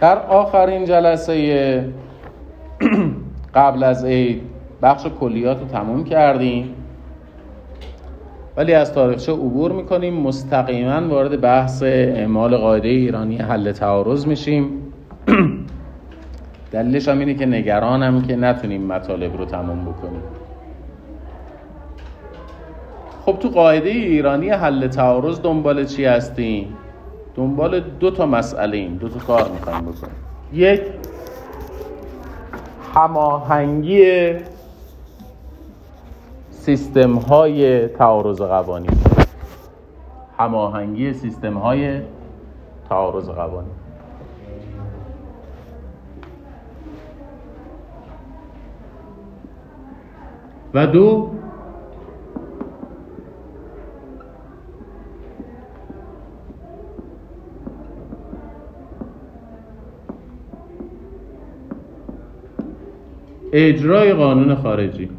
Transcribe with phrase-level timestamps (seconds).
[0.00, 1.84] در آخرین جلسه
[3.54, 4.42] قبل از عید
[4.82, 6.74] بخش کلیات رو تموم کردیم.
[8.56, 10.14] ولی از تاریخچه عبور می‌کنیم.
[10.14, 14.70] مستقیما وارد بحث اعمال قاعده ایرانی حل تعارض میشیم.
[16.72, 20.22] دلیلش هم اینه که نگرانم که نتونیم مطالب رو تموم بکنیم.
[23.26, 26.66] خب تو قاعده ایرانی حل تعارض دنبال چی هستیم؟
[27.38, 28.96] دنبال دو تا مسئله ایم.
[28.96, 30.14] دو تا کار می‌خوایم بکنیم.
[30.52, 30.82] یک
[32.94, 34.34] هماهنگی
[36.50, 38.88] سیستم های تعارض قوانی.
[40.38, 42.00] هماهنگی سیستم های
[42.88, 43.70] تعارض قوانی.
[50.74, 51.30] و دو
[63.52, 65.10] اجرای قانون خارجی.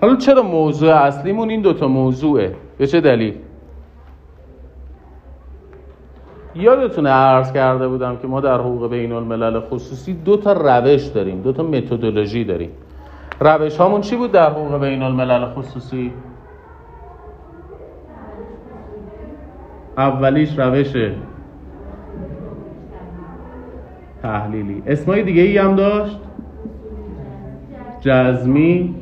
[0.00, 3.34] حالا چرا موضوع اصلیمون این دوتا موضوعه؟ به چه دلیل؟
[6.54, 11.42] یادتونه عرض کرده بودم که ما در حقوق بین الملل خصوصی دو تا روش داریم
[11.42, 12.70] دو تا متدولوژی داریم.
[13.40, 16.12] روش هامون چی بود در حقوق بین الملل خصوصی؟
[19.96, 20.92] اولیش روش
[24.22, 26.20] تحلیلی اسمای دیگه ای هم داشت
[28.00, 28.94] جزمی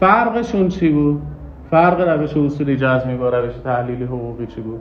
[0.00, 1.22] فرقشون چی بود؟
[1.70, 4.80] فرق روش اصولی جزمی با روش تحلیلی حقوقی چی بود؟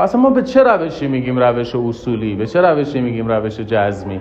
[0.00, 4.20] اصلا ما به چه روشی میگیم روش اصولی؟ به چه روشی میگیم روش جزمی؟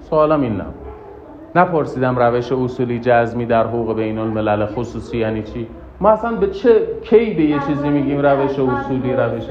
[0.00, 0.64] سوالم این نه.
[1.54, 5.66] نپرسیدم روش اصولی جزمی در حقوق بین الملل خصوصی یعنی چی؟
[6.00, 9.44] ما اصلا به چه کی به یه چیزی میگیم روش اصولی روش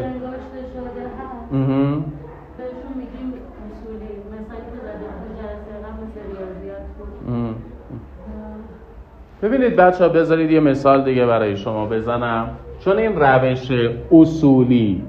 [9.41, 12.49] ببینید بچه ها بذارید یه مثال دیگه برای شما بزنم.
[12.79, 13.71] چون این روش
[14.11, 15.03] اصولی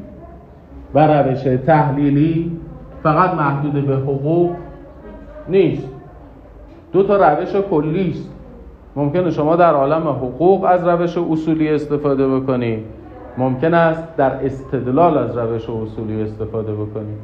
[0.94, 2.60] و روش تحلیلی
[3.02, 4.50] فقط محدود به حقوق
[5.48, 5.88] نیست.
[6.92, 8.30] دو تا روش کلی است.
[8.96, 12.84] ممکنه شما در عالم حقوق از روش اصولی استفاده بکنید.
[13.38, 17.18] ممکن است در استدلال از روش اصولی استفاده بکنید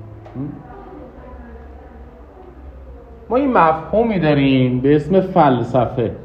[3.31, 6.17] ما این مفهومی داریم به اسم فلسفه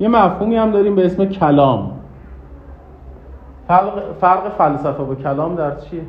[0.00, 1.92] یه مفهومی هم داریم به اسم کلام
[3.68, 6.02] فرق, فرق فلسفه و کلام در چیه؟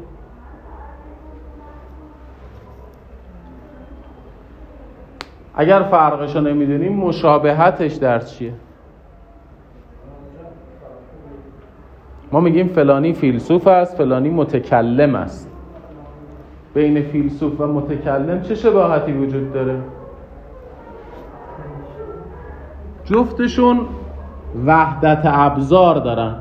[5.56, 8.53] اگر فرقش رو نمی‌دونیم مشابهتش در چیه؟
[12.34, 15.50] ما میگیم فلانی فیلسوف است فلانی متکلم است.
[16.74, 19.80] بین فیلسوف و متکلم چه شباهتی وجود داره؟
[23.06, 23.82] جفتشون
[24.66, 26.36] وحدت ابزار دارن.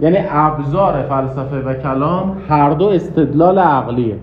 [0.00, 4.18] یعنی ابزار فلسفه و کلام هر دو استدلال عقلیه.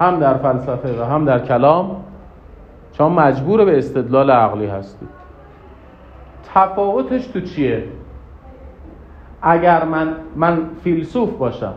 [0.00, 1.96] هم در فلسفه و هم در کلام
[2.98, 5.08] شما مجبور به استدلال عقلی هستید.
[6.54, 7.84] تفاوتش تو چیه؟
[9.42, 11.74] اگر من من فیلسوف باشم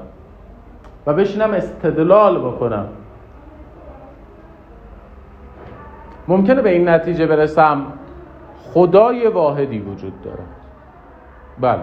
[1.06, 2.88] و بشینم استدلال بکنم
[6.28, 7.86] ممکنه به این نتیجه برسم
[8.74, 10.44] خدای واحدی وجود داره.
[11.60, 11.82] بله.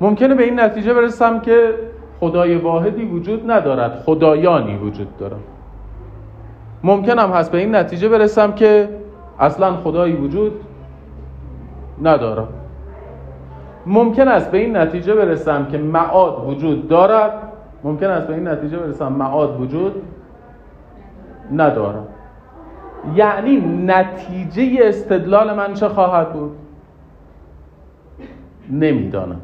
[0.00, 1.74] ممکنه به این نتیجه برسم که
[2.20, 5.40] خدای واحدی وجود ندارد خدایانی وجود دارد
[6.84, 8.88] ممکنم هست به این نتیجه برسم که
[9.38, 10.52] اصلا خدایی وجود
[12.02, 12.48] ندارد
[13.86, 17.32] ممکن است به این نتیجه برسم که معاد وجود دارد.
[17.84, 20.02] ممکن است به این نتیجه برسم معاد وجود
[21.52, 22.08] ندارد
[23.14, 23.56] یعنی
[23.86, 26.56] نتیجه استدلال من چه خواهد بود؟
[28.70, 29.40] نمی‌دانم.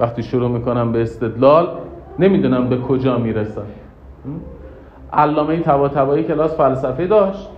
[0.00, 1.68] وقتی شروع می‌کنم به استدلال
[2.18, 3.66] نمی‌دونم به کجا می‌رسم.
[5.14, 5.88] علامه تبا
[6.22, 7.50] کلاس فلسفه داشت.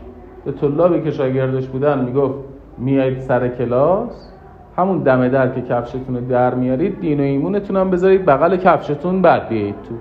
[0.44, 2.34] به طلابی که شاگردش بودن می‌گفت
[2.78, 4.32] میایید سر کلاس؟
[4.76, 9.22] همون دم در که کفشتون رو در میارید دین و ایمونتون هم بذارید بغل کفشتون
[9.22, 9.94] بعد بیایید تو.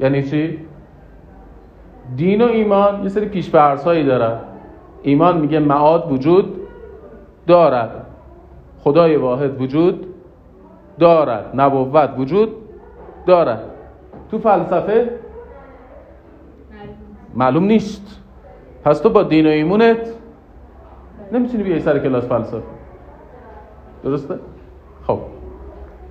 [0.00, 0.58] یعنی چی؟
[2.16, 4.38] دین و ایمان یه سری پیشفرض هایی داره
[5.02, 6.60] ایمان میگه معاد وجود
[7.46, 8.06] دارد.
[8.78, 10.06] خدای واحد وجود
[10.98, 11.50] دارد.
[11.54, 12.48] نبوت وجود
[13.26, 13.62] دارد.
[14.30, 15.10] تو فلسفه
[17.36, 18.20] معلوم نیست.
[18.84, 20.08] پس تو با دین و ایمونت
[21.32, 22.62] نمی‌تونی بیای سر کلاس فلسفه.
[24.04, 24.38] درسته؟
[25.06, 25.18] خب.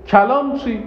[0.08, 0.84] کلام چی؟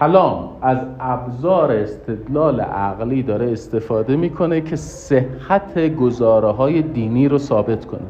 [0.00, 7.86] کلام از ابزار استدلال عقلی داره استفاده می‌کنه که صحت گزاره های دینی رو ثابت
[7.86, 8.06] کنه.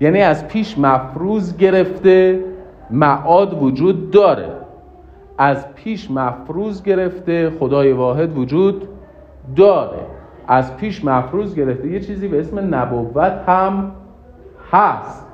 [0.00, 2.44] یعنی از پیش مفروض گرفته
[2.90, 4.48] معاد وجود داره.
[5.42, 8.88] از پیش مفروض گرفته خدای واحد وجود
[9.56, 9.98] داره.
[10.48, 11.88] از پیش مفروض گرفته.
[11.88, 13.92] یه چیزی به اسم نبوت هم
[14.72, 15.26] هست.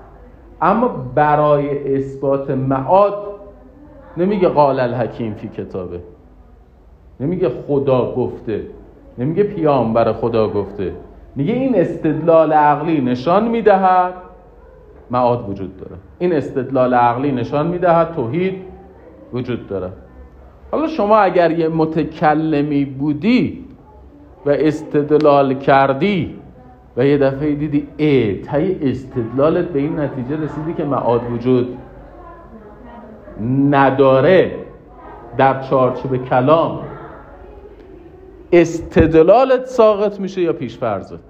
[0.62, 3.14] اما برای اثبات معاد
[4.16, 6.00] نمیگه قال الحکیم فی کتابه.
[7.20, 8.62] نمیگه خدا گفته.
[9.18, 10.92] نمیگه پیامبر خدا گفته.
[11.36, 14.14] میگه این استدلال عقلی نشان می‌دهد.
[15.10, 15.96] معاد وجود داره.
[16.18, 18.75] این استدلال عقلی نشان می‌دهد توحید
[19.32, 19.93] وجود داره.
[20.70, 23.64] حالا شما اگر یه متکلمی بودی
[24.46, 26.34] و استدلال کردی
[26.96, 31.78] و یه دفعه دیدی ای تای استدلالت به این نتیجه رسیدی که معاد وجود
[33.70, 34.67] نداره.
[35.38, 36.81] در چارچوب کلام
[38.52, 41.20] استدلالت ساقط میشه یا پیشفرزت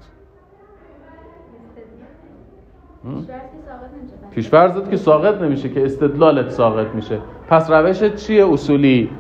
[4.31, 7.19] پیشفرزت که ساقط نمیشه که استدلالت ساقط میشه.
[7.49, 9.11] پس روش چیه اصولی؟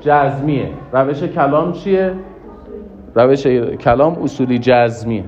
[0.00, 0.68] جزمیه.
[0.92, 2.14] روش کلام چیه؟
[3.14, 3.46] روش
[3.76, 5.24] کلام اصولی جزمیه.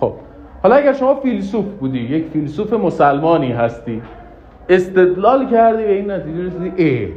[0.00, 0.12] خب
[0.62, 4.02] حالا اگر شما فیلسوف بودی یک فیلسوف مسلمانی هستی
[4.68, 7.12] استدلال کردی به این نتیجه رسیدی ای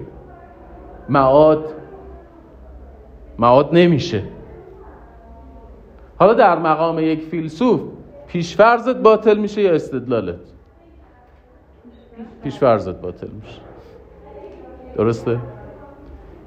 [1.09, 1.65] معاد
[3.39, 4.21] معاد نمیشه.
[6.19, 7.81] حالا در مقام یک فیلسوف
[8.33, 10.35] پیشفرزت باطل میشه یا استدلالت؟
[12.43, 13.59] پیشفرزت باطل میشه.
[14.97, 15.39] درسته؟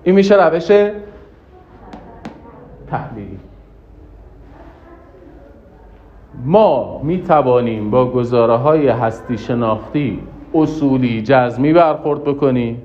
[0.05, 0.67] این میشه روش
[2.87, 3.39] تحلیلی
[6.45, 10.23] ما می توانیم با گزاره های هستی شناختی
[10.55, 12.83] اصولی جزمی برخورد بکنیم؟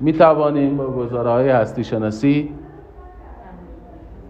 [0.00, 2.50] می توانیم با گزاره های هستی شناسی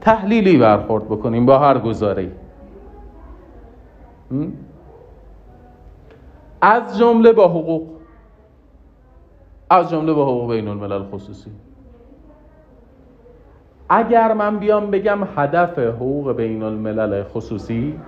[0.00, 2.30] تحلیلی برخورد بکنیم با هر گزاره
[6.60, 7.88] از جمله با حقوق.
[9.70, 11.50] از جمله با حقوق بین الملل خصوصی.
[13.88, 18.00] اگر من بیام بگم هدف حقوق بین الملل خصوصی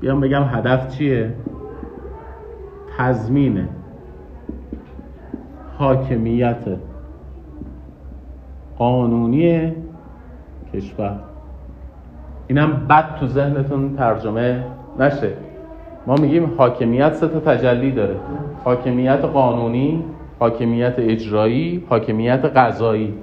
[0.00, 1.34] بیام بگم هدف چیه؟
[2.98, 3.68] تضمین
[5.78, 6.78] حاکمیت
[8.78, 9.72] قانونی
[10.74, 11.31] کشور.
[12.52, 14.64] اینم بد تو ذهنتون ترجمه
[14.98, 15.32] نشه.
[16.06, 18.16] ما میگیم حاکمیت سه تا تجلی داره.
[18.64, 20.04] حاکمیت قانونی
[20.38, 23.14] حاکمیت اجرایی حاکمیت قضایی.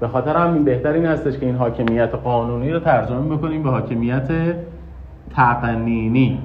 [0.00, 4.30] به خاطر همین بهتر این هستش که این حاکمیت قانونی رو ترجمه بکنیم به حاکمیت
[5.36, 6.38] تقنینی.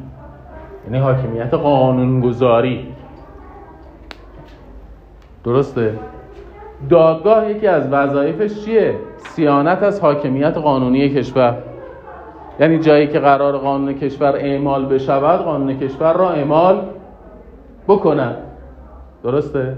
[0.86, 2.88] یعنی حاکمیت قانونگذاری.
[5.44, 6.00] درسته؟
[6.90, 11.71] دادگاه یکی از وظایفش چیه؟ سیانت از حاکمیت قانونی کشور.
[12.60, 16.82] یعنی جایی که قرار قانون کشور اعمال بشود قانون کشور را اعمال
[17.88, 18.36] بکنن.
[19.24, 19.78] درسته؟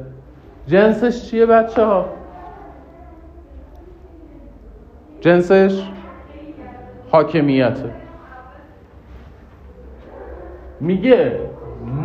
[0.68, 2.06] جنسش چیه بچه ها
[5.22, 5.84] جنسش
[7.12, 7.90] حاکمیته.
[10.80, 11.40] میگه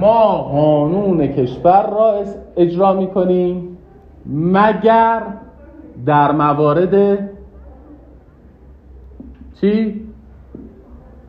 [0.01, 2.25] ما قانون کشور را
[2.57, 3.79] اجرا می‌کنیم
[4.27, 5.23] مگر
[6.07, 7.19] در موارد
[9.61, 10.08] چی؟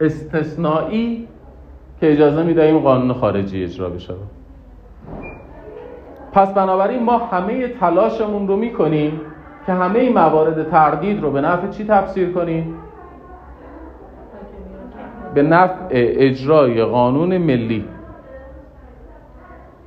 [0.01, 1.27] استثنایی
[2.00, 4.13] که اجازه می‌دهیم قانون خارجی اجرا بشه.
[6.32, 9.22] پس بنابراین ما همه تلاشمون رو می‌کنیم
[9.65, 12.75] که همه موارد تردید رو به نفع چی تفسیر کنیم؟
[15.34, 17.86] به نفع اجرای قانون ملی.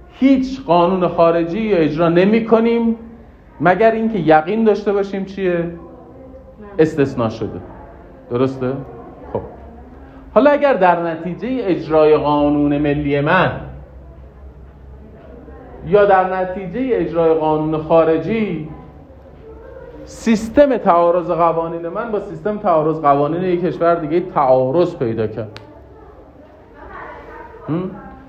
[0.08, 2.96] هیچ قانون خارجی اجرا نمی کنیم
[3.60, 5.70] مگر اینکه یقین داشته باشیم چیه؟
[6.78, 7.60] استثناء شده.
[8.30, 8.72] درسته؟
[10.34, 13.60] حالا اگر در نتیجه اجرای قانون ملی من
[15.86, 18.68] یا در نتیجه اجرای قانون خارجی
[20.04, 25.60] سیستم تعارض قوانین من با سیستم تعارض قوانین یک کشور دیگه تعارض پیدا کرد.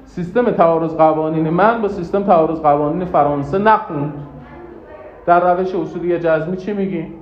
[0.06, 4.14] سیستم تعارض قوانین من با سیستم تعارض قوانین فرانسه نخوند.
[5.26, 7.14] در روش اصولی جزمی چی میگیم؟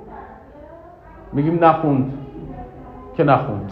[1.33, 2.13] میگیم نخوند.
[3.17, 3.71] که نخوند.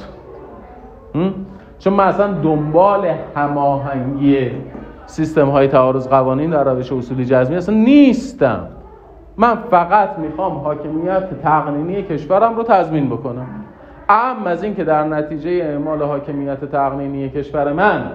[1.79, 4.51] چون من اصلا دنبال هماهنگی
[5.05, 8.67] سیستم های تعارض قوانین در روش اصولی جزمی اصلا نیستم.
[9.37, 13.47] من فقط می‌خوام حاکمیت تقنینی کشورم رو تضمین بکنم.
[14.09, 18.11] اهم از این که در نتیجه اعمال حاکمیت تقنینی کشور من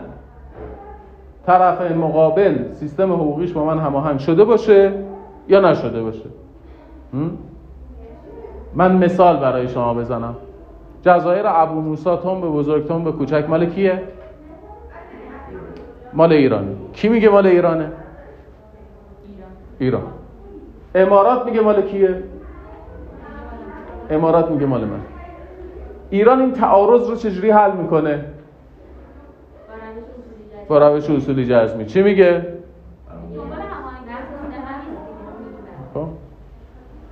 [1.46, 4.92] طرف مقابل سیستم حقوقیش با من هماهنگ شده باشه
[5.48, 6.26] یا نشده باشه؟
[8.74, 10.34] من مثال برای شما بزنم.
[11.04, 14.02] جزایر ابو موسا تون به بزرگ تون به کوچک مال کیه؟
[16.12, 17.92] مال ایرانی کی میگه مال ایرانه؟
[19.78, 20.02] ایران
[20.94, 22.22] امارات میگه مال کیه؟
[24.10, 25.00] امارات میگه مال من
[26.10, 28.24] ایران این تعارض رو چجوری حل می‌کنه؟
[30.68, 32.46] با روش اصولی جزمی چی میگه؟
[35.94, 36.06] خب.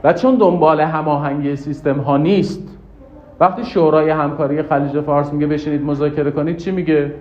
[0.05, 2.82] و چون دنبال هماهنگی سیستم ها نیست
[3.43, 7.13] وقتی شورای همکاری خلیج فارس میگه بشینید مذاکره کنید چی میگه؟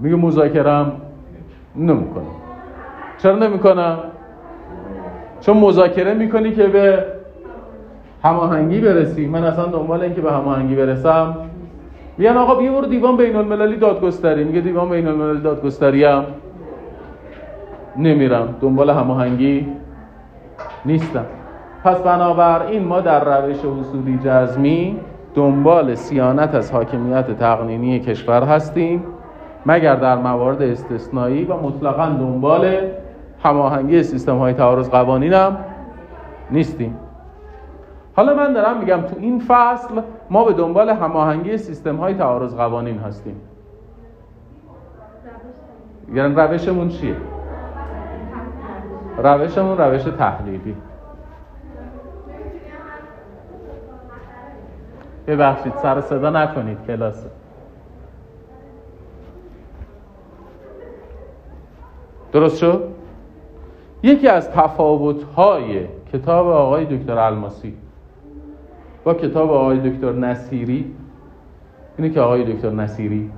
[0.00, 0.92] میگه مذاکرم
[1.76, 2.22] نمی‌کنم.
[3.18, 3.98] چرا نمی‌کنم؟
[5.40, 7.04] چون مذاکره می‌کنی که به
[8.22, 9.26] هماهنگی برسی.
[9.26, 11.36] من اصلا دنبال این که به هماهنگی برسم.
[12.18, 14.44] میگن آقا بیا برو دیوان بین المللی دادگستری.
[14.44, 16.24] میگه دیوان بین المللی دادگستری هم
[17.96, 18.54] نمیرم.
[18.60, 19.66] دنبال هماهنگی
[20.84, 21.24] نیستم.
[21.84, 25.00] پس بنابراین ما در روش اصولی جزمی
[25.34, 29.04] دنبال سیانت از حاکمیت تقنینی کشور هستیم
[29.66, 32.76] مگر در موارد استثنایی و مطلقا دنبال
[33.42, 35.56] هماهنگی سیستم های تعارض قوانینم
[36.50, 36.96] نیستیم.
[38.16, 42.98] حالا من دارم میگم تو این فصل ما به دنبال هماهنگی سیستم های تعارض قوانین
[42.98, 43.36] هستیم.
[46.14, 47.16] یعنی روشمون چیه؟
[49.18, 50.74] روشمون روش تحلیلی.
[55.26, 57.26] ببخشید سر صدا نکنید کلاس.
[62.32, 62.84] درست شد؟
[64.02, 67.74] یکی از تفاوت‌های کتاب آقای دکتر الماسی
[69.04, 70.94] با کتاب آقای دکتر نصیری
[71.98, 73.32] اینه که آقای دکتر نصیری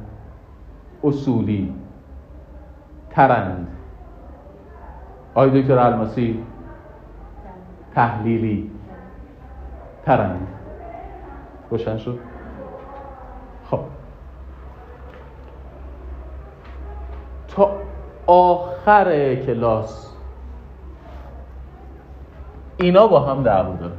[1.04, 1.74] اصولی
[3.10, 3.68] ترند.
[5.34, 6.44] آقای دکتر الماسی
[7.94, 8.70] تحلیلی
[10.04, 10.46] ترند.
[11.72, 12.18] روشن شد.
[13.70, 13.80] خب.
[17.48, 17.76] تا
[18.26, 20.12] آخر کلاس
[22.76, 23.92] اینا با هم دعوا دارن.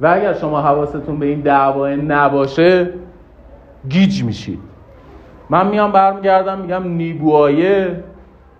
[0.00, 2.92] و اگر شما حواستون به این دعوا نباشه
[3.88, 4.60] گیج میشید.
[5.50, 8.04] من میام برمیگردم میگم نیبوایه.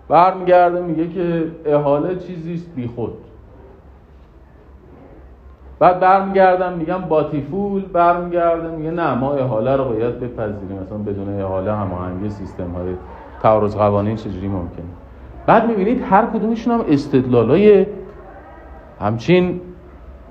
[0.07, 3.30] برمیگرده میگه که احاله چیزیست بیخود.
[5.81, 10.79] بعد برمیگردم میگم باتیفول برمیگرده میگه نه ما احاله رو باید بپذیریم.
[10.85, 12.93] مثلا بدون احاله هماهنگی سیستم های
[13.41, 14.85] تعارض قوانین چجوری ممکنه
[15.45, 17.85] بعد می‌بینید هر کدومشون هم استدلالای
[18.99, 19.61] همچین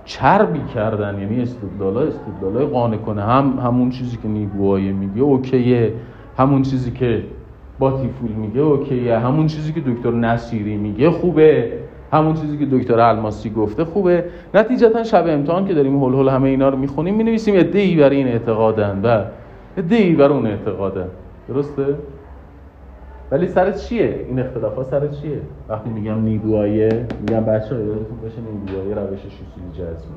[0.04, 1.18] چربی کردن.
[1.18, 5.92] یعنی استدلالا استدلالای قانع کنه هم همون چیزی که نیگوهای میگه اوکیه
[6.38, 7.24] همون چیزی که
[7.78, 11.72] باتیفول میگه اوکیه همون چیزی که دکتر نصیری میگه خوبه.
[12.12, 14.24] همون چیزی که دکتر الماسی گفته خوبه.
[14.54, 18.28] نتیجتا شب امتحان که داریم هول هول همه اینا رو می‌خونیم می‌نویسیم ادعی برای این
[18.28, 19.00] اعتقادن.
[19.04, 19.24] و
[19.76, 21.08] ادعی بر اون اعتقادن.
[21.48, 21.94] درسته؟
[23.30, 28.16] ولی سر چیه؟ این اختلاف ها سر چیه؟ وقتی میگم نیبوایه میگم بچه ها یادتون
[28.22, 30.16] باشه نیبوایه روشش اصولی جزمی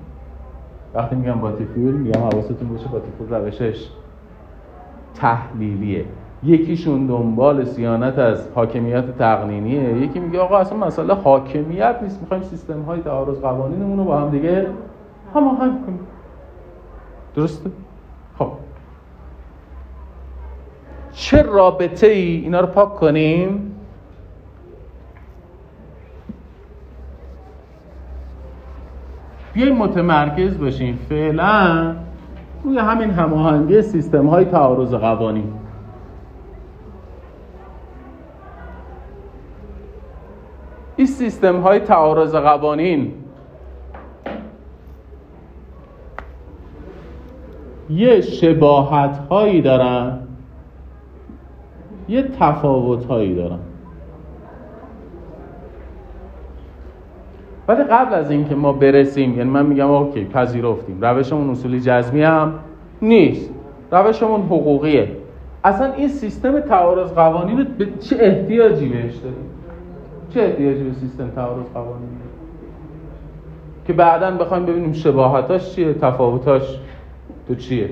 [0.93, 3.87] وقتی میگم باتیفول میگم حواستون باشه باتیفول روشش
[5.15, 6.05] تحلیلیه.
[6.45, 9.97] یکیشون دنبال سیانت از حاکمیت تقنینیه.
[9.97, 14.29] یکی میگه آقا اصلا مسئله حاکمیت نیست می‌خوایم سیستم های تعارض قوانینمون رو با هم
[14.29, 14.67] دیگه
[15.33, 15.99] هماهنگ کنیم.
[17.35, 17.69] درسته؟
[18.37, 18.51] خب.
[21.11, 23.75] چه رابطه ای اینا رو پاک کنیم؟
[29.53, 30.99] بیایم متمرکز باشیم.
[31.09, 31.95] فعلا
[32.63, 35.62] روی همین هماهنگی سیستم های تعارض قوانین.
[40.95, 43.13] این سیستم های تعارض قوانین
[47.89, 50.19] یه شباهت هایی دارن
[52.07, 53.59] یه تفاوت هایی دارن.
[57.67, 61.01] ولی قبل از اینکه ما برسیم یعنی من میگم اوکی پذیرفتیم.
[61.01, 62.53] روشمون اصولی جزمی هم
[63.01, 63.51] نیست.
[63.91, 65.11] روشمون حقوقیه.
[65.63, 69.52] اصلا این سیستم تعارض قوانین به چه احتیاجی بهش داریم؟
[70.33, 72.09] چه احتیاجی به سیستم تعارض قوانین
[73.87, 76.79] که بعدا بخوایم ببینیم شباهتاش چیه تفاوتاش
[77.47, 77.89] تو چیه؟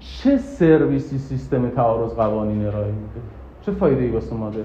[0.00, 3.20] چه سرویسی سیستم تعارض قوانین ارائه میده؟
[3.62, 4.64] چه فایده ای واسه ما داره؟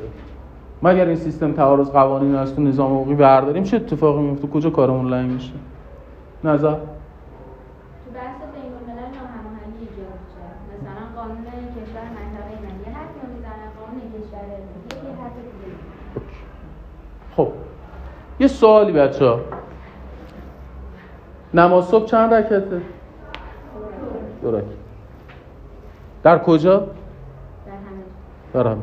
[0.83, 5.13] مگر این سیستم تعارض قوانین از تو نظام حقوقی برداریم چه اتفاقی میفته؟ کجا کارمون
[5.13, 5.53] لنگ میشه؟
[6.43, 6.79] نظر تو
[8.13, 11.45] بحث بین الملل ناهماهنگی ایجاد میشه مثلا قانون
[11.77, 14.43] کشور منطقه من یه حرفی می‌زنه قانون کشور
[14.89, 15.75] دیگه یه حرف دیگه
[17.37, 17.47] خب
[18.39, 19.39] یه سوالی بچه ها
[21.53, 22.81] نماز صبح چند رکته؟
[24.41, 24.65] دو رکت
[26.23, 26.85] در کجا؟ در
[27.71, 28.63] همه.
[28.63, 28.81] در همه.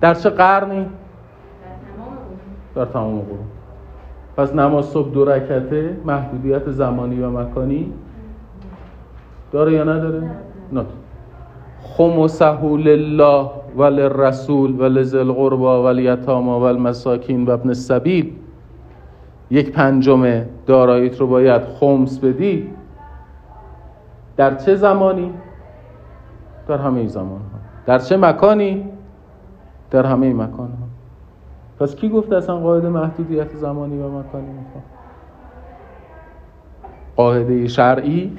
[0.00, 2.18] در چه قرنی؟ در تمام
[2.74, 3.46] در تمام قرون.
[4.36, 7.92] پس نماز صبح دو رکته محدودیت زمانی و مکانی.
[9.52, 10.30] داره یا نداره؟
[10.72, 10.84] نه.
[11.86, 18.32] خمسه لله و للرسول و لذل قربا و لیتاما و المساکین و ابن السبیل.
[19.50, 22.70] یک پنجم داراییت رو باید خمس بدی.
[24.36, 25.32] در چه زمانی؟
[26.68, 28.84] در همه زمان ها در چه مکانی؟
[29.90, 30.86] در همه مکان ها
[31.78, 34.82] پس کی گفت اصلا قاعده محدودیت زمانی و مکانی می‌خواد؟
[37.16, 38.38] قاعده شرعی؟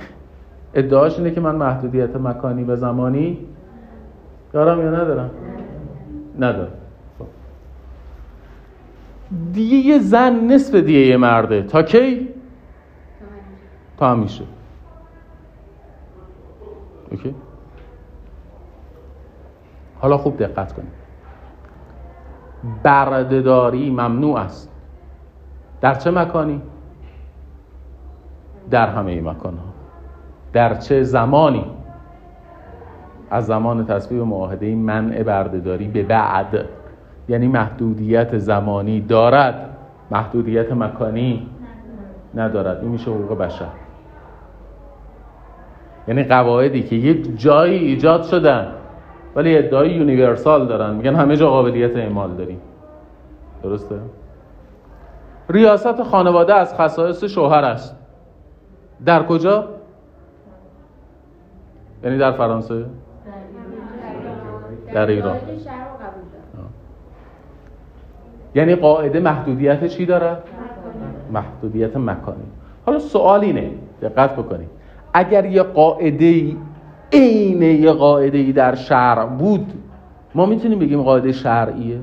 [0.78, 3.48] ادعاش اینه که من محدودیت مکانی و زمانی
[4.54, 5.30] دارم یا ندارم؟
[6.40, 6.72] ندارم.
[9.54, 11.64] دیگه زن نصف دیگه یه مرده.
[11.64, 12.30] تا کی؟
[13.98, 14.44] تا همیشه.
[17.12, 17.36] اوکی.
[20.00, 20.92] حالا خوب دقت کنید
[22.84, 24.72] بردهداری ممنوع است.
[25.82, 26.62] در چه مکانی؟
[28.70, 29.77] در همه مکان ها
[30.58, 31.66] در چه زمانی؟
[33.30, 36.66] از زمان تصویب معاهده منع بردهداری به بعد.
[37.30, 39.70] یعنی محدودیت زمانی دارد.
[40.12, 41.48] محدودیت مکانی
[42.36, 42.82] ندارد.
[42.82, 43.66] این میشه حقوق بشر.
[46.08, 48.68] یعنی قواعدی که یک جایی ایجاد شدن
[49.36, 50.96] ولی ادعای یونیورسال دارن.
[50.96, 52.62] میگن همه جا قابلیت اعمال داریم.
[53.64, 53.96] درسته؟
[55.50, 57.96] ریاست خانواده از خصائص شوهر است.
[59.06, 59.77] در کجا؟
[62.04, 62.86] یعنی در فرانسه؟
[64.94, 65.38] در ایران.
[68.56, 70.38] یعنی قاعده محدودیت چی داره؟
[71.32, 72.44] محدودیت مکانی.
[72.86, 74.70] حالا سوال اینه دقت بکنید.
[75.14, 76.56] اگر یه قاعده
[77.14, 79.74] عین یه قاعده ای در شرع بود
[80.36, 82.00] ما می‌تونیم بگیم قاعده شرعیه؟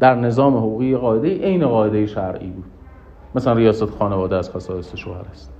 [0.00, 2.64] در نظام حقوقی قاعده عین قاعده شرعی بود.
[3.34, 5.51] مثلا ریاست خانواده از خصائص شوهر است.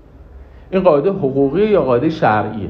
[0.72, 2.68] این قاعده حقوقی یا قاعده شرعیه؟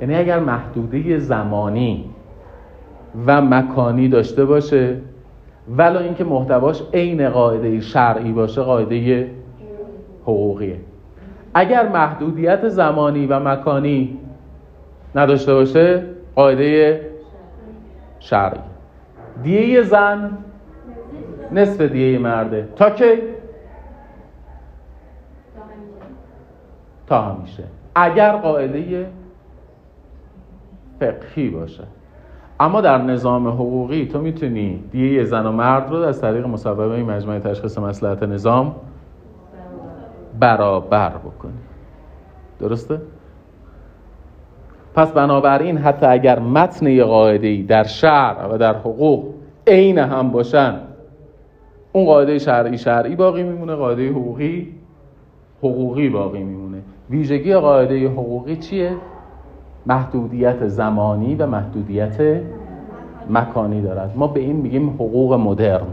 [0.00, 2.04] یعنی اگر محدوده زمانی
[3.26, 4.96] و مکانی داشته باشه
[5.68, 9.30] ولی اینکه محتواش عین قاعده شرعی باشه قاعده
[10.22, 10.76] حقوقیه.
[11.54, 14.18] اگر محدودیت زمانی و مکانی
[15.14, 17.00] نداشته باشه قاعده
[18.18, 18.60] شرعی.
[19.42, 20.38] دیه زن
[21.52, 22.68] نصف دیه مرده.
[22.76, 23.37] تا کی؟
[27.08, 27.64] تا همیشه.
[27.94, 29.06] اگر قاعده
[31.00, 31.84] فقهی باشه.
[32.60, 37.38] اما در نظام حقوقی تو می‌تونی دیه زن و مرد رو از طریق مصوبه مجمع
[37.38, 38.74] تشخیص مسلحت نظام
[40.40, 41.58] برابر بکنی.
[42.60, 43.00] درسته؟
[44.94, 49.34] پس بنابراین حتی اگر متن یه قاعده در شرع و در حقوق
[49.66, 50.74] عین هم باشن
[51.92, 54.74] اون قاعده شرعی شرعی باقی میمونه قاعده حقوقی
[55.58, 56.67] حقوقی باقی میمونه.
[57.10, 58.92] ویژگی قاعده حقوقی چیه؟
[59.86, 62.40] محدودیت زمانی و محدودیت
[63.30, 64.12] مکانی دارد.
[64.16, 65.86] ما به این میگیم حقوق مدرن.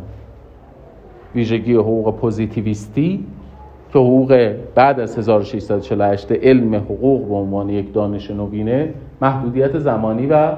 [1.36, 3.26] ویژگی حقوق پوزیتیویستی
[3.94, 10.52] که حقوق بعد از 1648 علم حقوق به عنوان یک دانش نوینه محدودیت زمانی و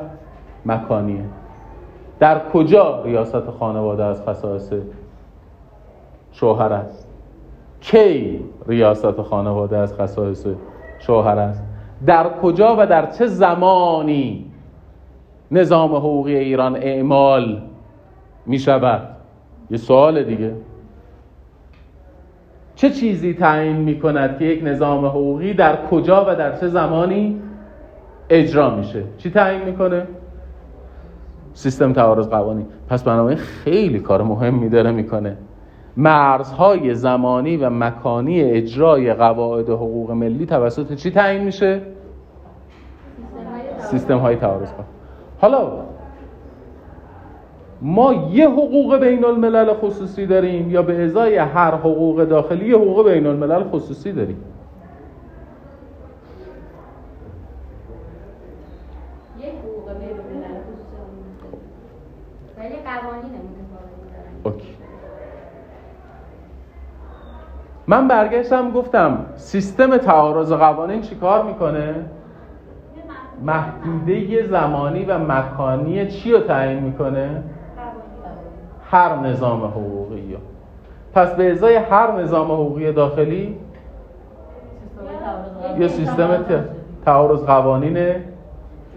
[0.65, 1.24] مکانیه.
[2.20, 4.74] در کجا ریاست خانواده از خصائص
[6.32, 7.07] شوهر است؟
[7.81, 10.47] کی ریاست خانواده از خصائص
[10.99, 11.63] شوهر است؟
[12.05, 14.45] در کجا و در چه زمانی
[15.51, 17.61] نظام حقوقی ایران اعمال
[18.45, 19.01] می شود؟
[19.69, 20.53] یه سوال دیگه.
[22.75, 27.41] چه چیزی تعیین می کند که یک نظام حقوقی در کجا و در چه زمانی
[28.29, 30.07] اجرا میشه؟ چی تعیین می‌کنه؟
[31.53, 32.65] سیستم تعارض قوانین.
[32.89, 35.37] پس بنابراین خیلی کار مهمی داره می‌کنه
[35.97, 41.81] مرزهای زمانی و مکانی اجرای قواعد حقوق ملی توسط چی تعیین میشه؟
[43.77, 44.69] سیستم های تعارض
[45.41, 45.71] حالا
[47.81, 53.10] ما یه حقوق بین الملل خصوصی داریم یا به ازای هر حقوق داخلی یه حقوق
[53.10, 54.12] بین الملل خصوصی.
[54.12, 54.43] داریم
[67.88, 71.95] من برگشتم گفتم سیستم تعارض قوانین چیکار می‌کنه؟
[73.41, 77.43] محدوده زمانی و مکانی چی رو تعیین می‌کنه؟
[78.91, 80.39] هر نظام حقوقی ها.
[81.13, 83.56] پس به ازای هر نظام حقوقی داخلی
[85.80, 86.45] یه سیستم
[87.06, 88.23] تعارض قوانینه.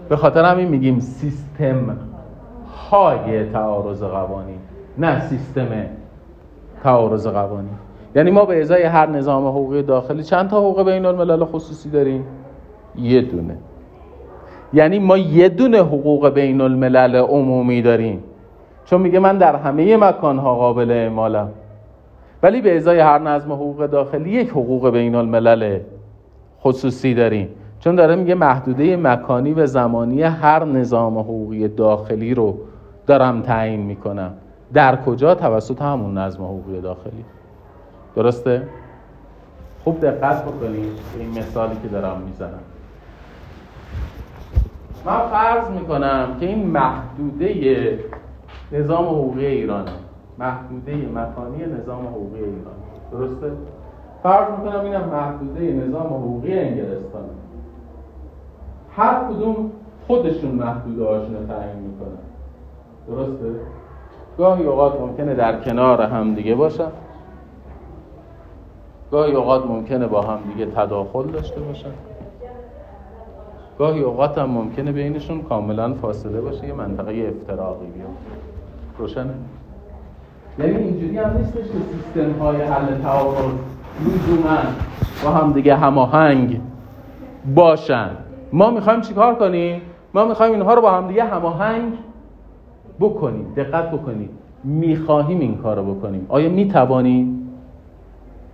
[0.09, 1.97] به خاطر همین میگیم سیستم
[2.91, 4.59] های تعارض قوانین
[4.99, 5.69] نه سیستم
[6.83, 7.75] تعارض قوانین
[8.15, 12.25] یعنی ما به ازای هر نظام حقوقی داخلی چند تا حقوق بین الملل خصوصی داریم؟
[12.97, 13.57] یه دونه.
[14.73, 18.23] یعنی ما یه دونه حقوق بین الملل عمومی داریم.
[18.85, 21.49] چون میگه من در همه مکانها قابل اعمالم.
[22.43, 25.79] ولی به ازای هر نظم حقوق داخلی یک حقوق بین الملل
[26.63, 27.49] خصوصی داریم.
[27.81, 32.59] چون داره میگه محدوده مکانی و زمانی هر نظام حقوقی داخلی رو
[33.07, 34.33] دارم تعیین می‌کنم.
[34.73, 37.25] در کجا؟ توسط همون نظم حقوقی داخلی.
[38.17, 38.63] درسته؟
[39.85, 42.61] خوب دقت بکنید این مثالی که دارم می‌زنم
[45.07, 47.99] من فرض می‌کنم که این محدوده
[48.73, 49.91] نظام حقوقی ایرانه
[50.39, 52.75] محدوده مکانی نظام حقوقی ایران
[53.13, 53.53] درسته؟
[54.23, 57.29] فرض می‌کنم اینم محدوده نظام حقوقی انگلستانه
[58.97, 59.71] هر کدوم
[60.07, 62.21] خودشون محدوده هاشون تعیین می‌کنن
[63.09, 63.61] درسته؟
[64.39, 66.89] گاهی اوقات ممکنه در کنار هم دیگه باشن
[69.11, 71.91] گاهی اوقات ممکنه با هم دیگه تداخل داشته باشن.
[73.79, 78.09] گاهی اوقات هم ممکنه بینشون کاملا فاصله باشه یه منطقه افتراقی بیاد.
[78.99, 79.35] روشنه؟
[80.59, 83.53] یعنی اینجوری هم نیستش که سیستم های حل تعارض
[84.07, 84.59] لزوما
[85.25, 86.61] با هم دیگه هماهنگ
[87.55, 88.11] باشن.
[88.53, 89.81] ما می‌خوایم چیکار کنیم؟
[90.15, 91.93] ما می‌خوایم اینها رو با هم دیگه هماهنگ
[93.01, 93.53] بکنیم.
[93.57, 94.29] دقت بکنیم.
[94.65, 96.27] می‌خواهیم این کار بکنیم.
[96.29, 97.40] آیا می‌توانیم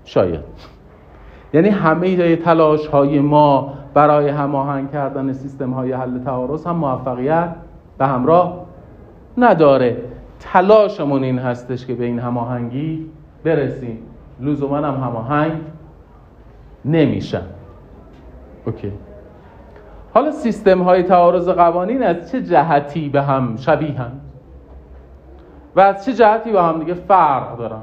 [0.07, 0.40] شاید.
[1.55, 7.55] یعنی همه تلاش های ما برای هماهنگ کردن سیستم های حل تعارض هم موفقیت
[7.99, 8.66] به همراه
[9.38, 9.97] نداره.
[10.40, 13.11] تلاشمون این هستش که به این هماهنگی
[13.45, 13.99] برسیم.
[14.40, 15.53] لزوما هم هماهنگ
[16.85, 17.42] نمیشن
[18.66, 18.92] اوکی.
[20.14, 24.12] حالا سیستم های تعارض قوانین از چه جهتی به هم شبیهن
[25.77, 27.83] و از چه جهتی با هم دیگه فرق دارن؟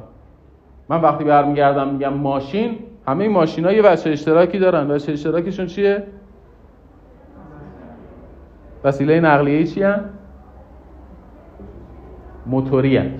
[0.90, 6.04] من وقتی برمیگردم میگم ماشین همه ماشین ها یه وچه اشتراکی دارن وچه اشتراکشون چیه؟
[8.84, 10.02] وسیله نقلیه چی هم؟
[12.46, 13.12] موتوری.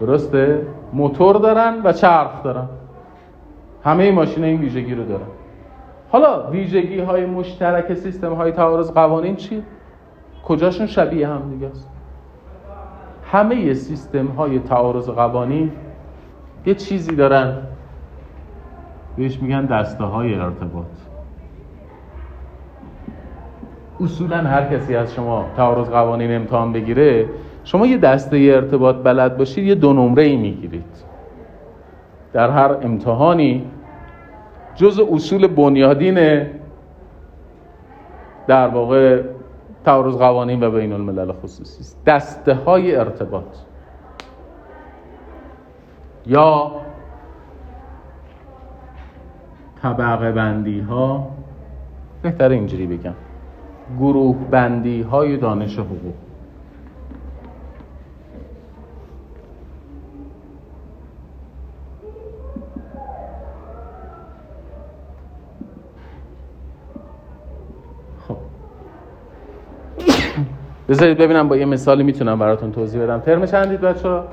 [0.00, 2.68] درسته؟ موتور دارن و چرخ دارن
[3.84, 5.26] همه ماشین این ویژگی رو دارن
[6.08, 9.62] حالا ویژگی های مشترک سیستم های تعارض قوانین چی؟
[10.44, 11.90] کجاشون شبیه هم دیگه است
[13.32, 15.72] همه سیستم های تعارض قوانین
[16.66, 17.56] یه چیزی دارن.
[19.16, 20.86] بهش میگن دسته های ارتباط.
[24.00, 27.26] اصولا هر کسی از شما تعارض قوانین امتحان بگیره
[27.64, 30.84] شما یه دسته ارتباط بلد باشید یه دو نمره ای می‌گیرید.
[32.32, 33.64] در هر امتحانی
[34.74, 36.46] جز اصول بنیادین
[38.46, 39.22] در واقع
[39.84, 42.04] تعارض قوانین و بین الملل خصوصی است.
[42.06, 43.44] دسته های ارتباط.
[46.26, 46.72] یا
[49.82, 51.28] طبقه بندی ها
[52.22, 53.14] بهتر اینجوری بگم.
[53.98, 56.14] گروه بندی های دانش حقوق.
[68.28, 68.36] خب.
[70.88, 73.20] بذارید ببینم با یه مثالی می‌تونم براتون توضیح بدم.
[73.20, 74.24] ترم چندید بچه ها؟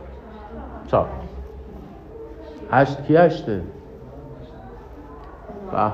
[0.87, 1.22] چهار.
[2.73, 3.61] هشت کی هشته؟
[5.71, 5.91] به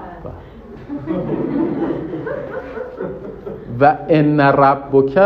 [3.79, 5.19] و ان ربک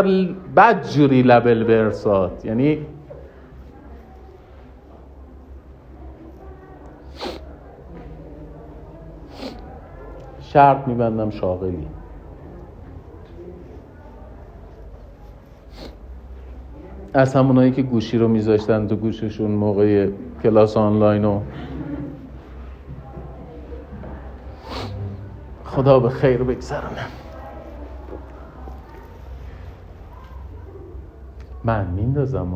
[0.55, 2.85] بجری لبل برسات یعنی
[10.39, 11.87] شرط میبندم شاغلی.
[17.13, 20.09] از همونایی که گوشی رو میذاشتن تو گوششون موقع
[20.43, 21.41] کلاس آنلاین و
[25.65, 27.05] خدا به خیر بگذرونه.
[31.63, 32.47] من میندازم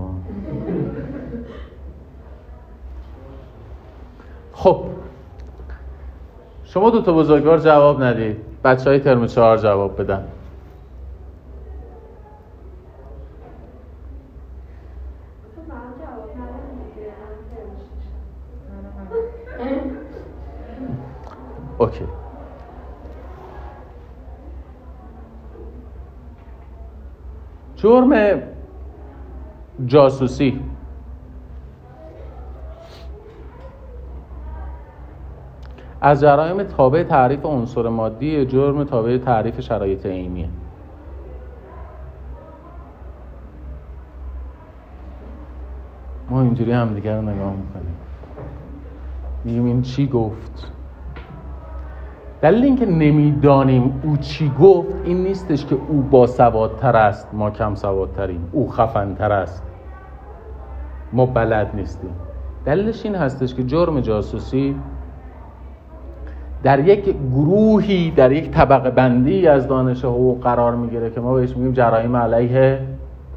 [4.54, 4.84] خب
[6.64, 8.38] شما دو تا بزرگوار جواب ندید.
[8.64, 10.28] بچه های ترم چهار جواب بدن
[21.78, 22.06] اوکی
[27.88, 28.42] جرم
[29.86, 30.60] جاسوسی.
[36.02, 40.50] از جرایم تابع تعریف عنصر مادی جرم تابع تعریف شرایط عینیه
[46.30, 47.96] ما اینجوری هم دیگر رو نگاه می‌کنیم.
[49.44, 50.77] میگیم این چی گفت.
[52.42, 57.76] دلیل اینکه نمی‌دانیم او چی گفت این نیستش که او با سوادتر است ما کم
[57.76, 58.50] سوادتریم.
[58.52, 59.64] او خفنتر است.
[61.14, 62.10] ما بلد نیستیم.
[62.66, 64.76] دلیلش این هستش که جرم جاسوسی
[66.64, 71.58] در یک گروهی در یک طبقه بندی از دانش حقوق قرار می‌گیره که ما بهش
[71.58, 72.80] میگیم جرایم علیه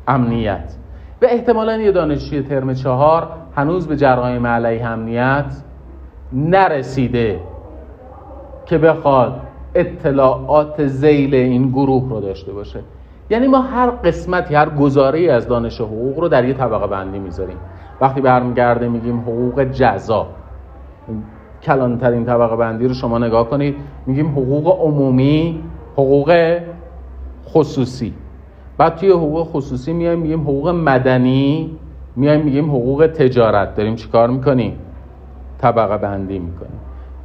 [0.09, 0.77] امنیت.
[1.23, 5.63] و احتمالا یه دانشجوی ترم چهار هنوز به جرایم علیه امنیت
[6.33, 7.41] نرسیده.
[8.71, 9.41] که بخواد
[9.75, 12.81] اطلاعات زیل این گروه رو داشته باشه.
[13.31, 17.57] یعنی ما هر قسمتی هر گزاره از دانش حقوق رو در یه طبقه بندی می‌ذاریم.
[18.01, 20.27] وقتی برمیگرده میگیم حقوق جزا
[21.63, 26.59] کلانترین طبقه بندی رو شما نگاه کنید میگیم حقوق عمومی حقوق
[27.47, 28.15] خصوصی.
[28.79, 31.79] بعد توی حقوق خصوصی میایم میگیم حقوق مدنی
[32.17, 33.75] میایم میگیم حقوق تجارت.
[33.75, 34.79] داریم چیکار می‌کنیم؟
[35.59, 36.80] طبقه بندی می‌کنیم.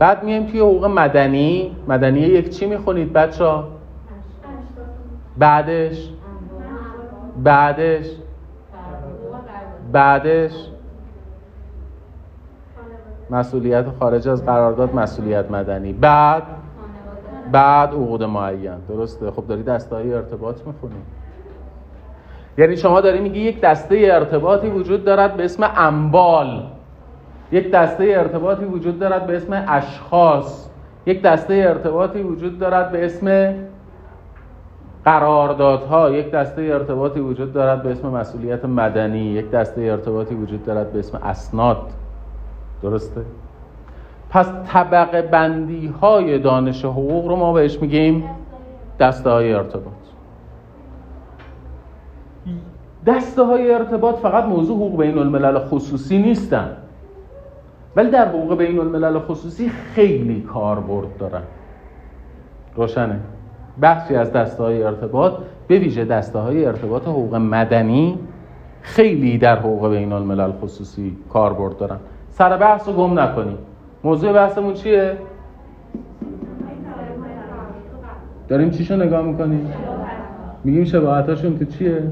[0.05, 1.75] بعد میایم توی حقوق مدنی.
[1.87, 3.67] مدنی یک چی می‌خونید بچه ها؟
[5.37, 6.09] بعدش؟
[7.43, 8.05] بعدش؟
[9.91, 10.51] بعدش؟
[13.29, 15.93] مسئولیت خارج از قرارداد مسئولیت مدنی.
[15.93, 16.43] بعد؟
[17.51, 18.77] بعد عقود معین.
[18.89, 19.31] درسته.
[19.31, 21.01] خب داری دسته های ارتباط می‌خونی.
[22.57, 26.74] یعنی شما داری میگی یک دسته ارتباطی وجود دارد به اسم اموال.
[27.51, 30.69] یک دسته ارتباطی وجود دارد به اسم اشخاص.
[31.05, 33.55] یک دسته ارتباطی وجود دارد به اسم
[35.05, 36.11] قراردادها.
[36.11, 39.25] یک دسته ارتباطی وجود دارد به اسم مسئولیت مدنی.
[39.25, 41.91] یک دسته ارتباطی وجود دارد به اسم اسناد.
[42.83, 43.21] درسته؟
[44.29, 48.23] پس طبقه بندی های دانش حقوق رو ما بهش میگیم
[48.99, 49.93] دسته های ارتباط.
[53.05, 56.77] دسته های ارتباط فقط موضوع حقوق بین الملل خصوصی نیستن.
[57.95, 61.41] ولی در حقوق بین الملل خصوصی خیلی کاربرد دارن
[62.75, 63.19] روشنه
[63.81, 65.33] بخشی از دسته های ارتباط
[65.67, 68.19] به ویژه دسته های ارتباط حقوق مدنی
[68.81, 71.97] خیلی در حقوق بین الملل خصوصی کاربرد دارن
[72.29, 73.57] سر بحث رو گم نکنیم
[74.03, 75.17] موضوع بحثمون چیه؟
[78.47, 79.73] داریم چیشو نگاه می‌کنیم؟
[80.63, 82.03] میگیم شباهتاشون که چیه؟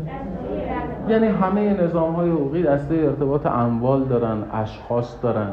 [1.10, 5.50] یعنی همه نظام های حقوقی دسته ارتباط اموال دارن اشخاص دارن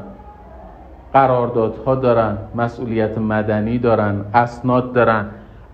[1.13, 5.27] قراردادها دارن مسئولیت مدنی دارن اسناد دارن.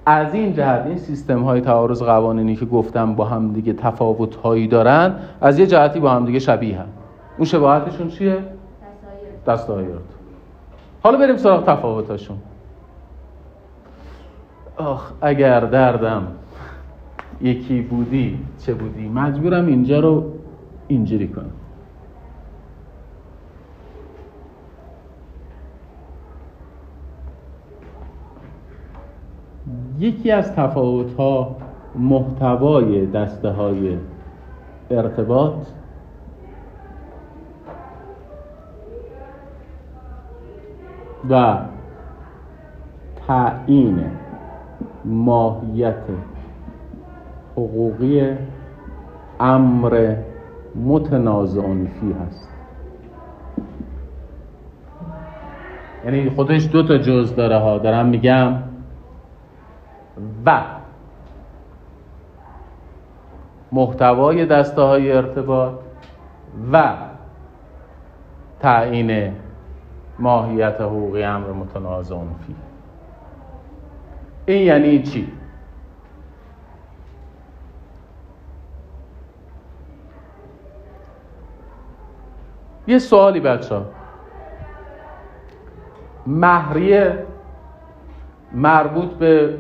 [0.07, 4.69] از این جهت این سیستم های تعارض قوانینی که گفتم با هم دیگه تفاوت هایی
[4.69, 6.87] دارن از یه جهتی با هم دیگه شبیه هم.
[7.37, 8.39] اون شباهتشون چیه؟
[9.47, 10.01] دستایرت
[11.03, 12.37] حالا بریم سراغ تفاوتاشون
[14.77, 16.27] آخ اگر دردم
[17.41, 20.33] یکی بودی چه بودی؟ مجبورم اینجا رو
[20.89, 21.51] اینجوری کنم.
[29.99, 31.57] یکی از تفاوت ها
[31.95, 33.97] محتوای دسته های
[34.91, 35.55] ارتباط
[41.31, 41.59] و
[43.27, 44.05] تعیین
[45.05, 46.03] ماهیت
[47.53, 48.37] حقوقی
[49.41, 50.17] امر
[50.87, 51.63] متنازع
[52.01, 52.49] فی هست.
[56.05, 57.79] یعنی خودش دو تا جز داره ها.
[57.79, 58.53] دارم میگم
[60.47, 60.63] و
[63.73, 65.75] محتوای دسته های ارتباط
[66.73, 66.95] و
[68.61, 69.33] تعیین
[70.19, 72.55] ماهیت حقوقی امر متنازع فی.
[74.47, 75.33] این یعنی چی
[82.87, 83.83] یه سوالی بچه ها
[86.27, 87.27] مهریه
[88.53, 89.59] مربوط به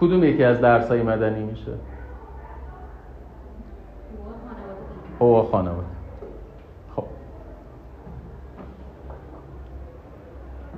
[0.00, 1.72] کدوم یکی از درسای مدنی میشه؟
[5.16, 5.86] حقوق خانواده.
[6.96, 7.04] خب.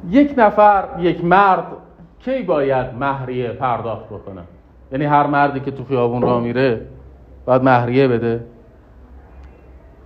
[0.09, 1.66] یک نفر یک مرد
[2.18, 4.42] کی باید مهریه پرداخت بکنه؟
[4.92, 6.87] یعنی هر مردی که تو خیابون را میره
[7.46, 8.44] باید مهریه بده؟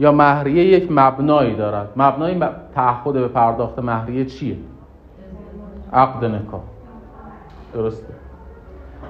[0.01, 2.41] یا مهریه یک مبنایی دارد؟ مبنای
[2.75, 4.57] تعهد به پرداخت مهریه چیه؟
[5.93, 6.61] عقد نکاح.
[7.75, 8.15] درسته.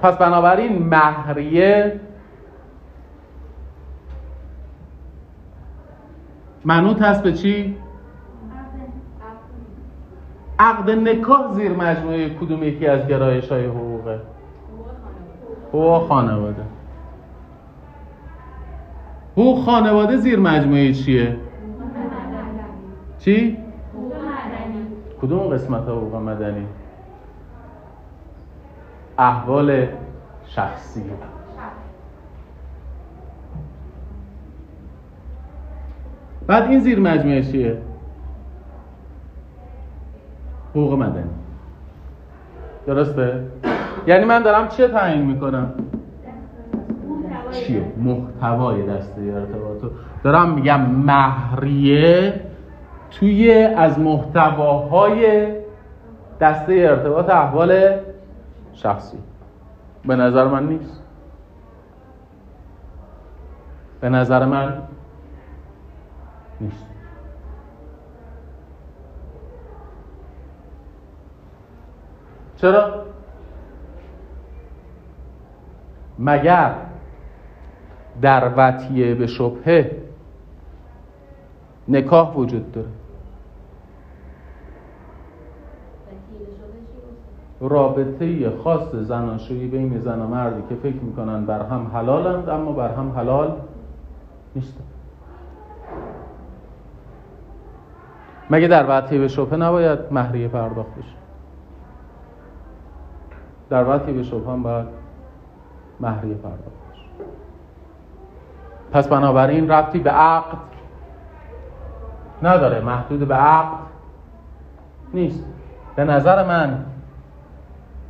[0.01, 1.99] پس بنابراین مهریه
[6.65, 7.77] منوط هست به چی؟
[10.59, 14.19] عقد نکاح زیر مجموعه کدوم یکی از گرایش های حقوقه
[15.69, 16.63] حقوق خانواده
[19.31, 21.37] حقوق خانواده زیر مجموعه چیه؟
[23.19, 23.57] چی؟
[25.21, 26.65] کدوم قسمت حقوق مدنی؟
[29.17, 29.87] احوال
[30.45, 31.03] شخصی
[36.47, 37.77] بعد این زیر مجموعه چیه؟
[40.71, 41.29] حقوق مدنی
[42.87, 43.43] درسته؟
[44.07, 45.73] یعنی من دارم چیه تعیین می‌کنم؟
[47.51, 49.89] چیه؟ محتوای دسته ارتباطو
[50.23, 52.41] دارم میگم مهریه
[53.11, 55.47] توی از محتواهای
[56.41, 57.99] دسته ارتباط احوال
[58.75, 59.17] شخصی.
[60.05, 61.01] به نظر من نیست.
[64.01, 64.81] به نظر من
[66.61, 66.85] نیست.
[72.57, 73.05] چرا؟
[76.19, 76.75] مگر
[78.21, 79.91] در وطیه به شبهه
[81.87, 82.87] نکاح وجود داره؟
[87.59, 92.93] رابطه خاص زناشویی بین زن و مردی که فکر می‌کنن بر هم حلالند اما بر
[92.93, 93.53] هم حلال
[94.55, 94.83] نیستن
[98.49, 101.15] مگه در وقتی به شبه نباید مهریه پرداخت بشه؟
[103.69, 104.87] در وقتی به شبه هم باید
[105.99, 107.25] مهریه پرداخت بشه.
[108.91, 110.57] پس بنابراین ربطی به عقد
[112.43, 112.81] نداره.
[112.81, 113.77] محدود به عقد
[115.13, 115.45] نیست.
[115.95, 116.85] به نظر من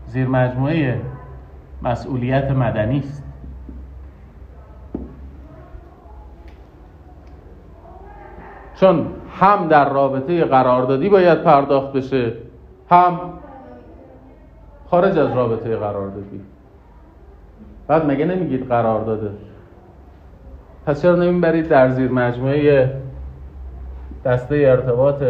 [0.08, 1.02] زیر مجموعه
[1.82, 3.24] مسئولیت مدنی است.
[8.76, 9.08] چون
[9.40, 12.34] هم در رابطه قراردادی باید پرداخت بشه
[12.90, 13.20] هم
[14.90, 16.42] خارج از رابطه قراردادی.
[17.88, 19.32] بعد مگه نمیگید قرارداده؟
[20.86, 23.02] پس چرا نمی‌برید در زیر مجموعه
[24.26, 25.24] دسته ارتباط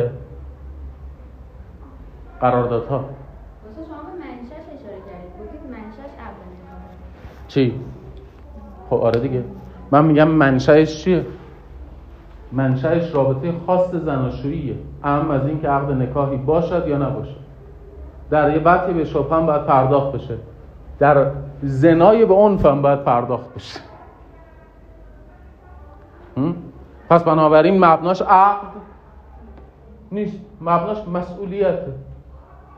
[2.42, 3.06] قراردادها؟
[7.56, 7.74] چی؟
[8.90, 9.44] خب آره دیگه.
[9.92, 11.26] من میگم منشأش چیه؟
[12.52, 14.76] منشأش رابطه خاص زناشوییه.
[15.04, 17.46] اهم از اینکه عقد نکاحی باشد یا نباشد.
[18.30, 20.38] در یه بطی به شبهم باید پرداخت بشه.
[21.00, 23.80] در زنای به عنف هم باید پرداخت بشه.
[27.10, 28.72] پس بنابراین مبناش عقد
[30.12, 30.40] نیست.
[30.62, 31.94] مبناش مسئولیته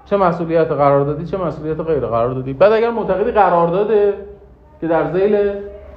[0.06, 4.27] چه مسئولیت قراردادی چه مسئولیت غیر قراردادی بعد اگر معتقدی قرارداده
[4.82, 5.52] که در زیل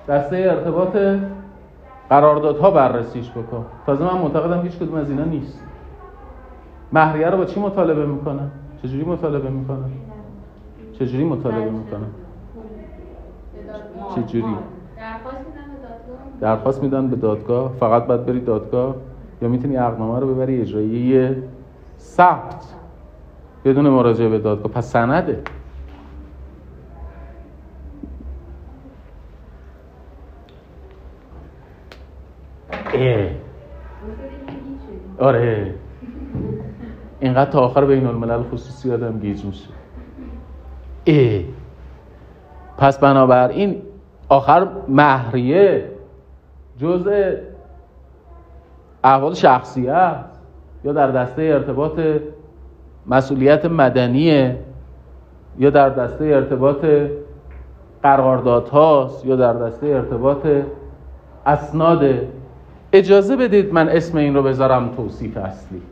[0.09, 0.97] دسته ارتباط
[2.11, 3.67] قراردادها بررسیش بکن.
[3.87, 5.63] تازه من معتقدم هیچ کدوم از اینا نیست.
[6.93, 8.51] مهریه رو با چی مطالبه می‌کنن
[8.83, 9.91] چجوری مطالبه می‌کنن
[10.93, 12.07] چجوری مطالبه می‌کنن
[14.15, 14.57] چجوری؟
[16.41, 18.95] درخواست میدن به دادگاه؟ فقط باید بری دادگاه.
[19.43, 21.37] یا می‌تونی عقدنامه رو ببری اجرایی
[21.99, 22.75] ثبت
[23.65, 24.73] بدون مراجعه به دادگاه.
[24.73, 25.43] پس سنده.
[35.19, 35.75] آره.
[37.21, 39.69] اینقدر تا آخر بین الملل خصوصی آدم گیج میشه.
[41.07, 41.43] اه.
[42.79, 43.83] پس بنابراین
[44.29, 45.85] آخر مهریه
[46.79, 47.33] جزء
[49.05, 50.25] احوال شخصیت
[50.85, 52.01] یا در دسته ارتباط
[53.07, 54.59] مسئولیت مدنیه
[55.59, 56.85] یا در دسته ارتباط
[58.03, 60.47] قرارداد هاست یا در دسته ارتباط
[61.47, 62.15] اسناد
[62.93, 65.83] اجازه بدید من اسم این رو بذارم توصیف اصلی.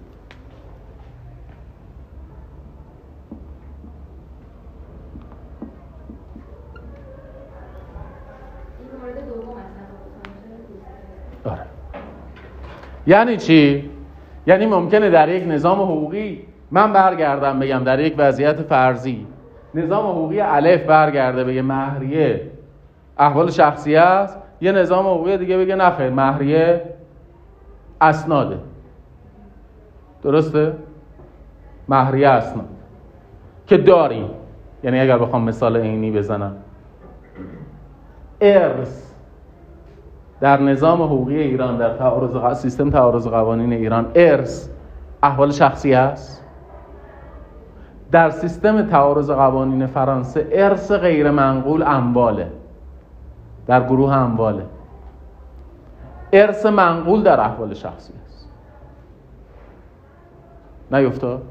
[11.45, 11.59] آره.
[13.07, 13.91] یعنی چی؟
[14.47, 19.27] یعنی ممکنه در یک نظام حقوقی من برگردم بگم در یک وضعیت فرضی.
[19.75, 22.51] نظام حقوقی الف برگرده بگه مهریه.
[23.19, 26.83] احوال شخصی است یه نظام حقوقی دیگه بگه نخیر مهریه
[28.01, 28.59] اسناده.
[30.23, 30.73] درسته؟
[31.89, 32.69] مهریه اسناد.
[33.67, 34.31] که داریم.
[34.83, 36.57] یعنی اگر بخوام مثال عینی بزنم.
[38.41, 39.09] ارث
[40.41, 44.69] در نظام حقوقی ایران در تعارض سیستم تعارض قوانین ایران ارث
[45.23, 46.45] احوال شخصی است.
[48.11, 52.51] در سیستم تعارض قوانین فرانسه ارث غیر منقول امواله.
[53.69, 54.67] در گروه امواله.
[56.33, 58.49] ارث منقول در احوال شخصی است.
[60.93, 61.43] نیفتاد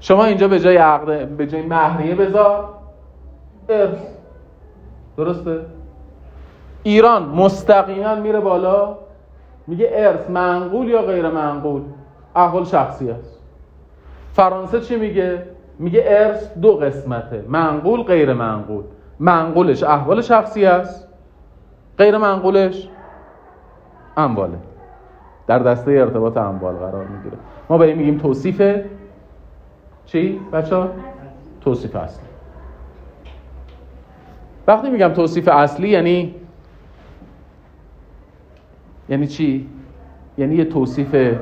[0.00, 2.68] شما اینجا به جای عقد به جای مهریه بذار.
[3.68, 3.98] ارث.
[5.16, 5.60] درسته؟
[6.82, 8.96] ایران مستقیما میره بالا.
[9.66, 11.82] میگه ارث منقول یا غیر منقول؟
[12.36, 13.38] احوال شخصی است.
[14.32, 15.42] فرانسه چی میگه؟
[15.78, 18.84] میگه ارث دو قسمته منقول غیر منقول.
[19.20, 21.08] منقولش احوال شخصی است
[21.98, 22.88] غیر منقولش
[24.16, 24.58] امواله
[25.46, 27.36] در دسته ارتباط اموال قرار می‌گیره
[27.68, 28.62] ما به این میگیم توصیف
[30.06, 30.88] چی بچه؟
[31.60, 32.26] توصیف اصلی
[34.66, 36.34] وقتی میگم توصیف اصلی یعنی
[39.08, 39.68] یعنی چی؟
[40.38, 41.36] یعنی یه توصیف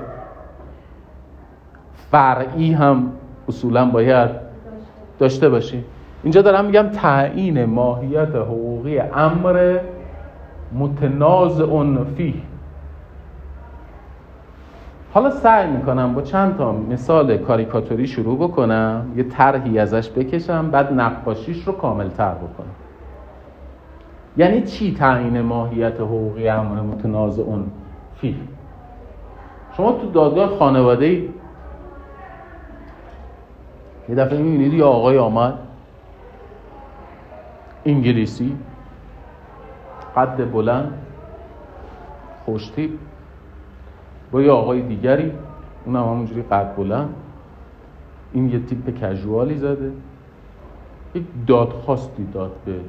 [2.11, 3.13] فرعی هم
[3.49, 4.31] اصولا باید
[5.19, 5.85] داشته باشی
[6.29, 9.79] اینجا دارم میگم تعیین ماهیت حقوقی امر
[10.73, 12.43] متنازع فی
[15.13, 20.93] حالا سعی می‌کنم با چند تا مثال کاریکاتوری شروع بکنم یه طرحی ازش بکشم بعد
[20.93, 22.75] نقاشیش رو کامل تر بکنم.
[24.37, 27.45] یعنی چی تعیین ماهیت حقوقی امر متنازع
[28.17, 28.37] فی
[29.77, 31.07] شما تو دادگاه خانواده
[34.09, 35.55] یه دفعه می‌بینید یه آقای آمد.
[37.89, 38.57] انگلیسی
[40.17, 40.93] قد بلند
[42.45, 42.99] خوشتیب
[44.31, 45.33] با یه آقای دیگری
[45.85, 47.15] اونم همونجوری قد بلند.
[48.33, 49.93] این یه تیپ کژوالی زده.
[51.15, 52.81] یک دادخواستی داد به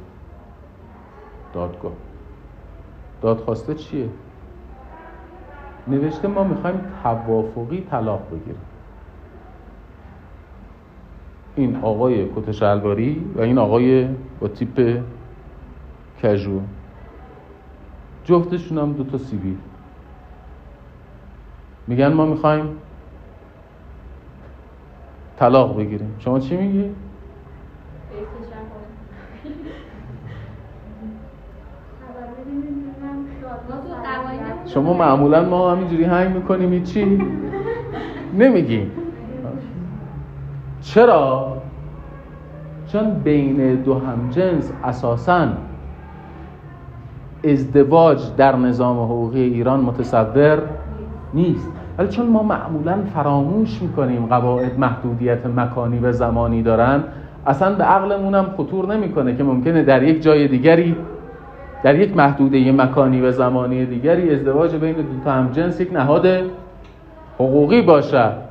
[1.54, 1.92] دادگاه.
[3.22, 4.10] دادخواسته چیه؟
[5.88, 8.62] نوشته ما می‌خوایم توافقی طلاق بگیریم.
[11.60, 14.08] این آقای کت شلواری و این آقای
[14.40, 15.00] با تیپ
[16.22, 16.60] کژو.
[18.24, 19.58] جفتشون هم دو تا سیبیل
[21.88, 22.70] میگن ما می‌خوایم
[25.38, 26.16] طلاق بگیریم.
[26.20, 26.92] شما چی میگی؟
[34.66, 37.06] شما معمولا ما همینجوری هنگ می‌کنیم چی؟
[38.40, 38.99] نمیگیم
[40.82, 41.58] چرا؟
[42.88, 45.48] چون بین دو همجنس اساسا
[47.44, 50.60] ازدواج در نظام حقوقی ایران متصور
[51.34, 57.04] نیست ولی چون ما معمولا فراموش می‌کنیم قواعد محدودیت مکانی و زمانی دارن
[57.48, 60.96] اصلا به عقلمون هم خطور نمی‌کنه که ممکنه در یک جای دیگری
[61.84, 66.28] در یک محدوده مکانی و زمانی دیگری ازدواج بین دو تا همجنس یک نهاد
[67.36, 68.49] حقوقی باشد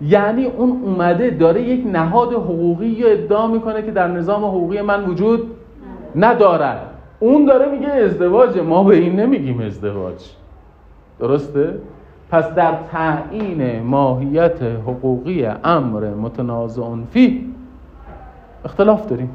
[0.00, 5.04] یعنی اون اومده داره یک نهاد حقوقی رو ادعا می‌کنه که در نظام حقوقی من
[5.04, 5.50] وجود
[6.16, 6.80] ندارد.
[7.20, 10.30] اون داره میگه ازدواج ما به این نمیگیم ازدواج.
[11.20, 11.74] درسته؟
[12.30, 17.54] پس در تعیین ماهیت حقوقی امر متنازع فی
[18.64, 19.30] اختلاف داریم.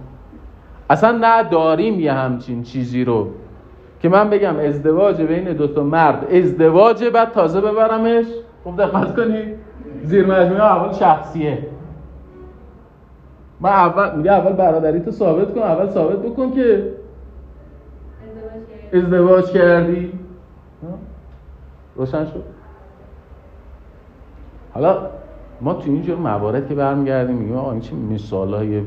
[0.89, 3.27] اصلا نه داریم یه همچین چیزی رو
[4.01, 8.25] که من بگم ازدواج بین دو تا مرد ازدواج بعد تازه ببرمش.
[8.63, 9.55] خب دقت کنید.
[10.03, 11.67] زیر مجموعه اول شخصیه.
[13.59, 16.93] من اول میگه اول برادری تو ثابت کن اول ثابت بکن که
[18.93, 20.11] ازدواج کردی.
[21.95, 22.43] روشن شد.
[24.73, 25.09] حالا
[25.61, 28.81] ما تو اینجور موارد که برمیگردیم میگیم آقا این چه مثال های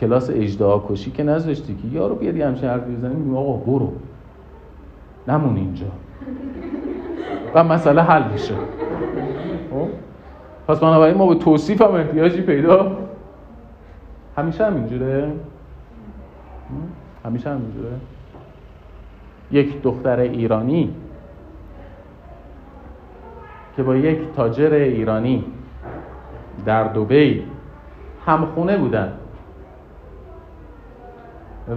[0.00, 3.92] کلاس اجدها کشی که نذاشتی که یارو بیاد یه همچین حرفی بزنیم میگیم آقا برو.
[5.28, 5.86] نمون اینجا.
[7.54, 8.54] و مسئله حل میشه.
[9.70, 9.88] خب؟
[10.68, 12.96] پس بنابراین ما به توصیف هم احتیاجی پیدا
[14.36, 15.32] همیشه همینجوره
[17.24, 17.90] همیشه همینجوره
[19.50, 20.94] یک دختر ایرانی
[23.76, 25.44] که با یک تاجر ایرانی
[26.66, 27.44] در دوبی
[28.26, 29.12] همخونه بودن.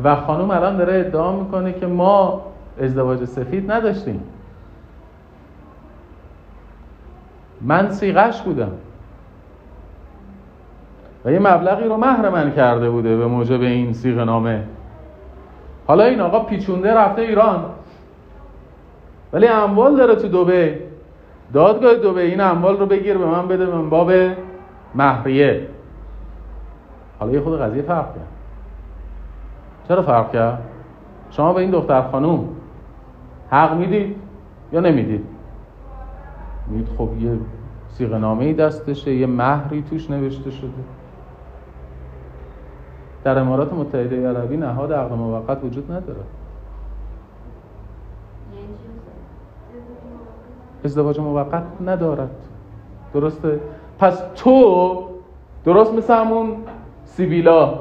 [0.03, 2.41] و خانم الان داره ادعا می‌کنه که ما
[2.81, 4.23] ازدواج سفید نداشتیم.
[7.61, 8.71] من سیغش بودم.
[11.25, 14.63] و یه مبلغی رو مهر من کرده بوده به موجب این سیغ نامه.
[15.87, 17.65] حالا این آقا پیچونده رفته ایران.
[19.33, 20.79] ولی اموال داره تو دوبه.
[21.53, 24.11] دادگاه دوبه این اموال رو بگیر به من بده من باب
[24.95, 25.67] مهریه.
[27.19, 28.27] حالا یه خود قضیه فرق کرد.
[29.87, 30.61] چرا فرق کرد؟
[31.31, 32.49] شما به این دختر خانوم
[33.51, 34.15] حق می‌دید
[34.73, 35.34] یا نمی‌دید؟
[36.67, 37.37] می‌دید خب یه
[37.87, 40.69] سیغ نامه دستشه یه مهری توش نوشته شده.
[43.23, 46.21] در امارات متحده عربی نهاد عقد موقت وجود نداره.
[50.85, 52.29] ازدواج موقت ندارد.
[53.13, 53.59] درسته؟
[53.99, 55.03] پس تو
[55.65, 56.55] درست مثل همون
[57.05, 57.79] سیبیلا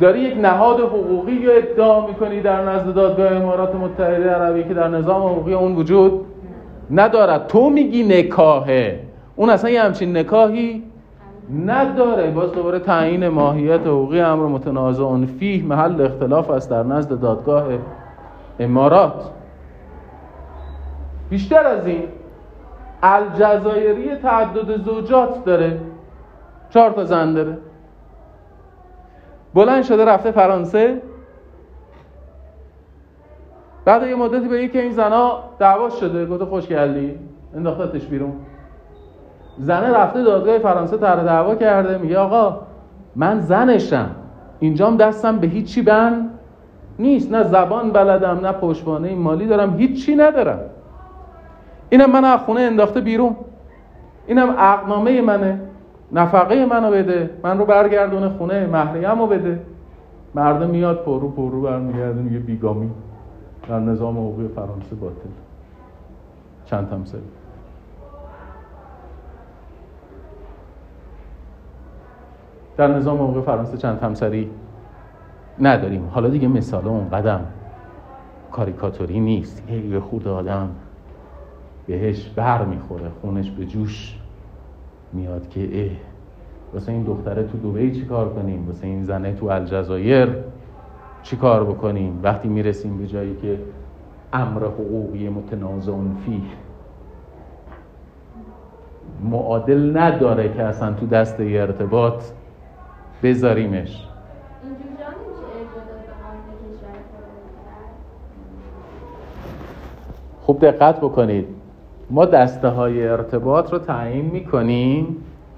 [0.00, 4.88] داری یک نهاد حقوقی رو ادعا می‌کنی در نزد دادگاه امارات متحده عربی که در
[4.88, 6.26] نظام حقوقی اون وجود
[6.90, 7.46] ندارد.
[7.46, 9.00] تو میگی نکاهه.
[9.36, 10.82] اون اصلا یه همچین نکاهی
[11.66, 12.30] نداره.
[12.30, 15.64] باز دوباره تعیین ماهیت حقوقی امر متنازع فیه.
[15.64, 17.66] محل اختلاف است در نزد دادگاه
[18.60, 19.30] امارات.
[21.30, 22.02] بیشتر از این
[23.02, 25.80] الجزایری تعدد زوجات داره.
[26.70, 27.58] چهار تا زن داره.
[29.54, 31.02] بلند شده رفته فرانسه.
[33.86, 37.14] بعد یه مدتی به یکی این زنا دعوا شده گفته خوش کردی؟
[37.56, 38.32] انداختتش بیرون.
[39.58, 42.60] زنه رفته دادگاه فرانسه تر دعوا کرده میگه آقا
[43.16, 44.10] من زنشم
[44.60, 46.30] اینجام دستم به هیچی بند
[46.98, 50.60] نیست نه زبان بلدم نه پشتوانه مالی دارم هیچی ندارم.
[51.90, 53.36] اینم من از خونه انداخته بیرون.
[54.26, 55.60] اینم عقدنامه منه
[56.12, 59.60] نفقه منو بده من رو برگردونه خونه مهریه‌م رو بده.
[60.34, 62.90] مرده‌م میاد پررو پررو برمیگرده میگه bigamy.
[63.68, 65.28] در نظام حقوقی فرانسه باطل.
[66.66, 67.20] چند تمثیل
[72.76, 74.50] در نظام حقوق فرانسه چند همسری
[75.60, 76.08] نداریم.
[76.12, 77.40] حالا دیگه مثال اون قدم
[78.52, 79.70] کاریکاتوری نیست.
[79.70, 80.70] یه خود آدم
[81.86, 84.18] بهش بر می‌خوره خونش به جوش
[85.12, 85.90] میاد که اه
[86.74, 90.28] واسه این دختره تو دوبهی چی کار کنیم؟ واسه این زنه تو الجزایر؟
[91.26, 93.58] چی کار بکنیم؟ وقتی می‌رسیم به جایی که
[94.32, 95.92] امر حقوقی متنازع
[96.24, 96.40] فیه.
[99.24, 102.22] معادل نداره که اصلا تو دست ارتباط
[103.22, 104.08] بذاریمش.
[110.40, 111.46] خوب دقت بکنید.
[112.10, 115.16] ما دسته های ارتباط رو تعیین می‌کنیم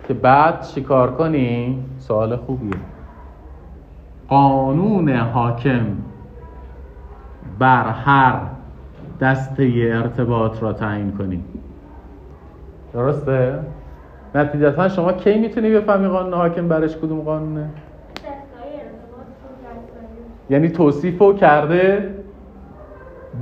[0.09, 2.97] که بعد چیکار کنیم؟ سوال خوبیه.
[4.29, 5.87] قانون حاکم
[7.59, 8.41] بر هر
[9.20, 11.45] دسته ارتباط را تعیین کنیم
[12.95, 13.59] درسته؟
[14.35, 17.70] نتیجتا شما کی می‌تونی بفهمی قانون حاکم برش کدوم قانونه؟
[20.51, 22.14] یعنی توصیف کرده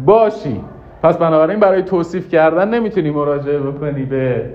[0.04, 0.60] باشی.
[1.02, 4.50] پس بنابراین برای توصیف کردن نمی‌تونی مراجعه بکنی به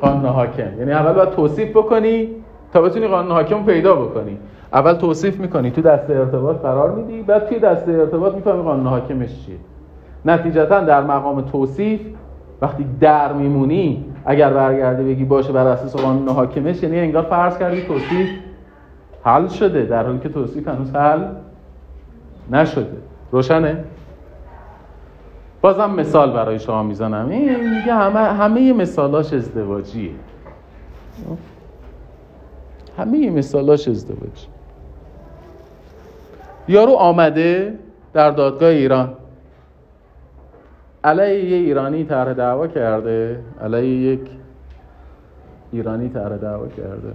[0.00, 0.78] قانون حاکم.
[0.78, 2.28] یعنی اول باید توصیف بکنی
[2.72, 4.38] تا بتونی قانون حاکم پیدا بکنی.
[4.72, 9.46] اول توصیف می‌کنی تو دسته ارتباط قرار میدی بعد توی دسته ارتباط می‌فهمی قانون حاکمش
[9.46, 9.56] چیه.
[10.24, 12.00] نتیجتا در مقام توصیف
[12.62, 17.82] وقتی در میمونی اگر برگرده بگی باشه بر اساس قانون حاکمش یعنی انگار فرض کردی
[17.82, 18.28] توصیف
[19.24, 21.24] حل شده در حالی که توصیف هنوز حل
[22.50, 22.96] نشده.
[23.32, 23.84] روشنه؟
[25.60, 27.28] بازم مثال برای شما می‌زنم.
[27.28, 30.10] این میگه همه همه مثالاش ازدواجیه.
[32.98, 34.46] همه مثالاش ازدواجی
[36.68, 37.78] یارو آمده
[38.12, 39.14] در دادگاه ایران.
[41.04, 43.40] علیه یه ایرانی طرح دعوا کرده.
[43.60, 44.30] علیه یک
[45.72, 47.12] ایرانی طرح دعوا کرده.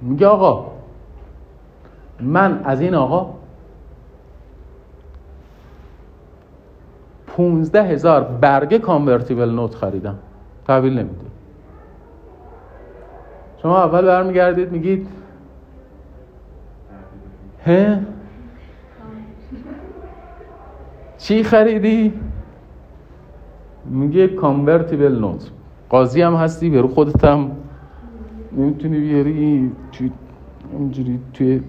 [0.00, 0.70] میگه آقا
[2.20, 3.34] من از این آقا
[7.26, 10.18] پونزده هزار برگه کانورتیبل نوت خریدم.
[10.66, 11.24] تحویل نمیده.
[13.62, 15.17] شما اول برمیگردید میگید
[21.18, 22.12] چی خریدی؟
[23.84, 25.50] میگه کانورتیبل نوت
[25.88, 27.50] قاضی هم هستی برو خودت هم.
[28.56, 30.10] نمی‌تونی بیاری؟ توی
[30.72, 31.60] اینجوری توی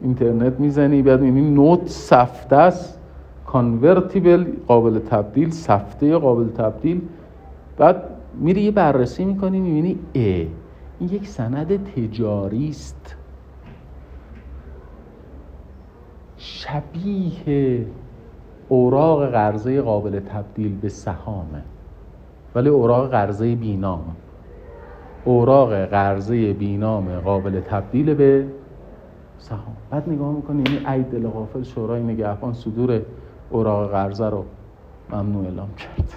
[0.00, 1.02] اینترنت می‌زنی.
[1.02, 3.00] بعد می‌بینی نوت سفته است.
[3.46, 7.00] کانورتیبل قابل تبدیل سفته قابل تبدیل.
[7.78, 8.02] بعد
[8.40, 13.16] میری یه بررسی می‌کنی می‌بینی ا این یک سند تجاری است.
[18.68, 21.62] اوراق قرضه قابل تبدیل به سهامه.
[22.54, 24.16] ولی اوراق قرضه بینام.
[25.24, 28.46] اوراق قرضه بینام قابل تبدیل به
[29.38, 29.76] سهام.
[29.90, 33.02] بعد نگاه می‌کنی این عید دل غافل شورای نگهبان صدور
[33.50, 34.44] اوراق قرضه رو
[35.12, 36.14] ممنوع اعلام کرد.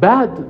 [0.00, 0.44] بعد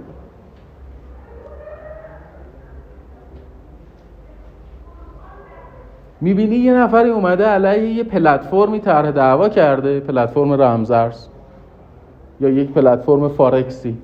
[6.24, 11.28] می‌بینی یه نفری اومده علیه یه پلتفرمی طرح دعوا کرده پلتفرم رمزرز
[12.40, 13.96] یا یک پلتفرم فارکسی.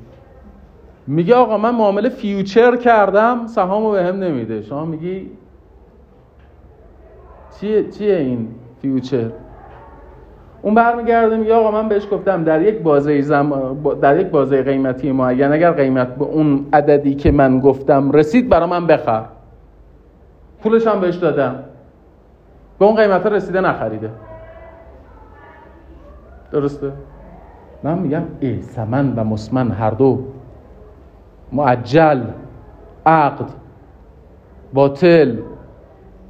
[1.07, 4.63] میگه آقا من معامله فیوچر کردم سهامو به هم نمیده.
[4.63, 5.31] شما میگی
[7.61, 8.49] چیه, چیه این
[8.83, 9.31] فیوچر؟
[10.63, 13.77] اون برمیگرده میگه آقا من بهش گفتم در یک بازه زم...
[14.01, 18.67] در یک بازه قیمتی معین اگر قیمت به اون عددی که من گفتم رسید برا
[18.67, 19.25] من بخر.
[20.63, 21.70] پولش هم بهش دادم.
[22.81, 24.11] به اون قیمت رسیده نخریده
[26.53, 26.93] درسته؟
[27.83, 30.25] من میگم ای سمن و مسمن هر دو.
[31.53, 32.23] معجل
[33.07, 33.47] عقد
[34.75, 35.37] باطل.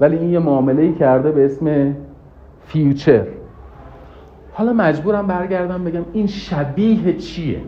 [0.01, 1.97] ولی این یه معامله کرده به اسم
[2.67, 3.27] future.
[4.53, 7.61] حالا مجبورم برگردم بگم این شبیه چیه؟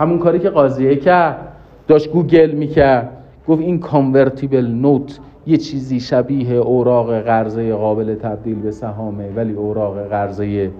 [0.00, 1.52] همون کاری که قاضیه کرد.
[1.88, 3.10] داشت گوگل می‌کرد.
[3.48, 5.18] گفت این convertible note
[5.48, 10.70] یه چیزی شبیه اوراق قرضه قابل تبدیل به سهامه ولی اوراق قرضه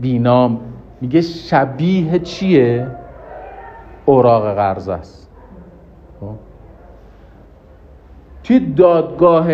[0.00, 0.60] بی‌نام.
[1.00, 2.86] میگه شبیه چیه؟
[4.04, 5.30] اوراق قرضه است.
[6.20, 6.26] خب؟
[8.44, 9.48] توی دادگاه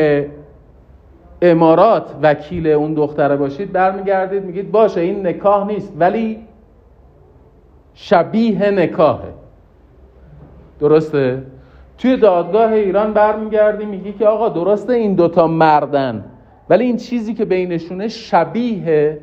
[1.43, 6.39] امارات وکیل اون دختره باشید برمیگردید میگید باشه این نکاح نیست ولی
[7.95, 9.33] شبیه نکاهه
[10.81, 11.43] درسته؟
[11.99, 16.25] توی دادگاه ایران برمیگردی میگی که آقا درسته این دوتا مردن
[16.69, 19.21] ولی این چیزی که بینشونه شبیه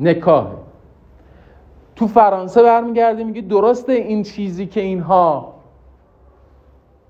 [0.00, 0.56] نکاهه.
[1.96, 5.54] تو فرانسه برمیگردی میگی درسته این چیزی که اینها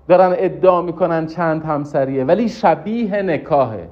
[0.07, 3.87] دارن ادعا می‌کنن چند همسریه ولی شبیه نکاهه.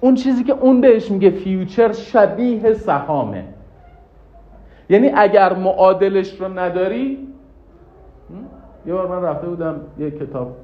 [0.00, 3.44] اون چیزی که اون بهش میگه فیوچر شبیه سهامه.
[4.90, 7.28] یعنی اگر معادلش رو نداری
[8.86, 10.56] یه بار من رفته بودم یه کتاب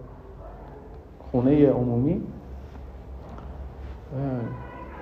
[1.30, 2.20] خونه عمومی.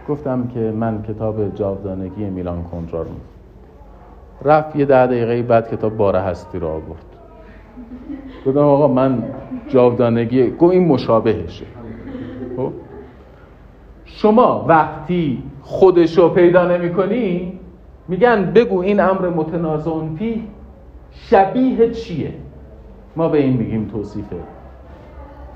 [0.08, 3.08] گفتم که من کتاب جاودانگی میلان کنترا رو
[4.44, 7.06] رفت یه ده دقیقه بعد کتاب باره هستی رو آورد.
[8.46, 9.22] گفتم آقا من
[9.68, 11.66] جاودانگی گفت این مشابهشه.
[12.56, 12.72] خب؟
[14.04, 17.58] شما وقتی خودشو پیدا نمی کنی
[18.08, 20.48] میگن بگو این امر متنازع فی
[21.12, 22.34] شبیه چیه؟
[23.16, 24.24] ما به این میگیم توصیف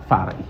[0.09, 0.45] فرعی.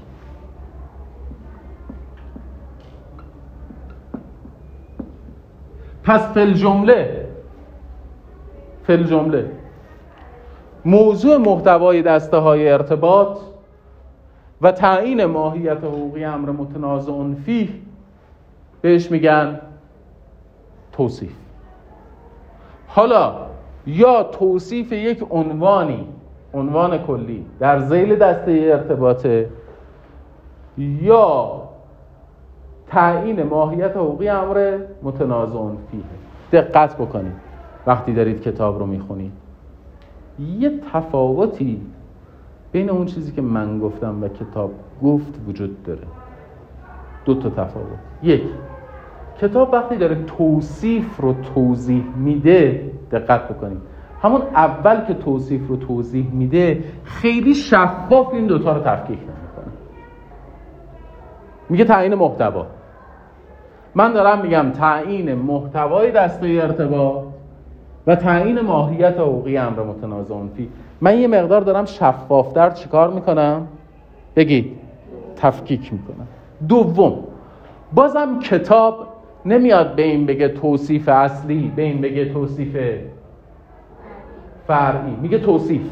[6.02, 7.28] پس فل جمله
[8.84, 9.50] فل جمله
[10.84, 13.38] موضوع محتوای دسته های ارتباط
[14.62, 17.68] و تعیین ماهیت حقوقی امر متنازع فیه
[18.80, 19.60] بهش میگن
[20.92, 21.32] توصیف.
[22.88, 23.46] حالا
[23.86, 26.08] یا توصیف یک عنوانی
[26.54, 29.48] عنوان کلی در زیل دسته ارتباطه
[30.78, 31.62] یا
[32.86, 35.58] تعیین ماهیت حقوقی امر متنازع
[35.90, 36.00] فیه.
[36.52, 37.32] دقت بکنید.
[37.86, 39.32] وقتی دارید کتاب رو می‌خونید.
[40.58, 41.80] یه تفاوتی
[42.72, 44.70] بین اون چیزی که من گفتم و کتاب
[45.02, 46.02] گفت وجود داره.
[47.24, 47.98] دو تا تفاوت.
[48.22, 48.42] یک
[49.38, 53.80] کتاب وقتی داره توصیف رو توضیح میده دقت بکنید.
[54.22, 59.72] همون اول که توصیف رو توضیح میده خیلی شفاف این دوتا رو تفکیک نمی‌کنه.
[61.68, 62.66] میگه تعیین محتوا.
[63.94, 67.24] من دارم میگم تعیین محتوای دسته ارتباط
[68.06, 70.68] و تعیین ماهیت حقوقی امر متنازع فی.
[71.00, 73.66] من یه مقدار دارم شفافتر چیکار می‌کنم؟
[74.36, 74.76] بگید.
[75.36, 76.26] تفکیک می‌کنم.
[76.68, 77.18] دوم
[77.92, 79.06] بازم کتاب
[79.46, 82.76] نمیاد به این بگه توصیف اصلی به این بگه توصیف
[84.70, 85.16] فرعی.
[85.22, 85.90] میگه توصیف.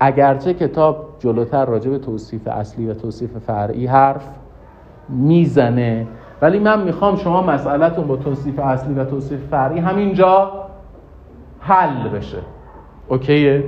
[0.00, 4.28] اگرچه کتاب جلوتر راجع به توصیف اصلی و توصیف فرعی حرف
[5.08, 6.06] می‌زنه
[6.42, 10.52] ولی من می‌خوام شما مسئلهتون با توصیف اصلی و توصیف فرعی همینجا
[11.60, 12.38] حل بشه.
[13.08, 13.64] اوکیه؟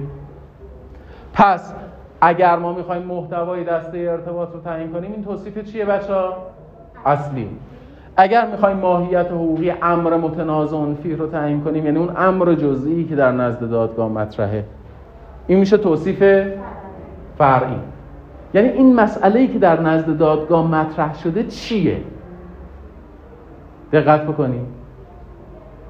[1.32, 1.74] پس
[2.20, 6.14] اگر ما می‌خوایم محتوای دسته ارتباط رو تعیین کنیم این توصیف چیه بچه
[7.06, 7.48] اصلی.
[8.16, 13.16] اگر می‌خوایم ماهیت حقوقی امر متنازع فیه رو تعیین کنیم یعنی اون امر جزئی که
[13.16, 14.64] در نزد دادگاه مطرحه.
[15.46, 16.22] این میشه توصیف
[17.38, 17.76] فرعی.
[18.54, 22.00] یعنی این مسئله ای که در نزد دادگاه مطرح شده چیه؟
[23.92, 24.66] دقت بکنیم.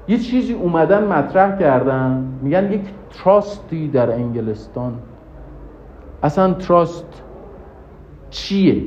[0.07, 4.93] یه چیزی اومدن مطرح کردن میگن یک تراستی در انگلستان.
[6.23, 7.23] اصلا تراست
[8.29, 8.83] چیه؟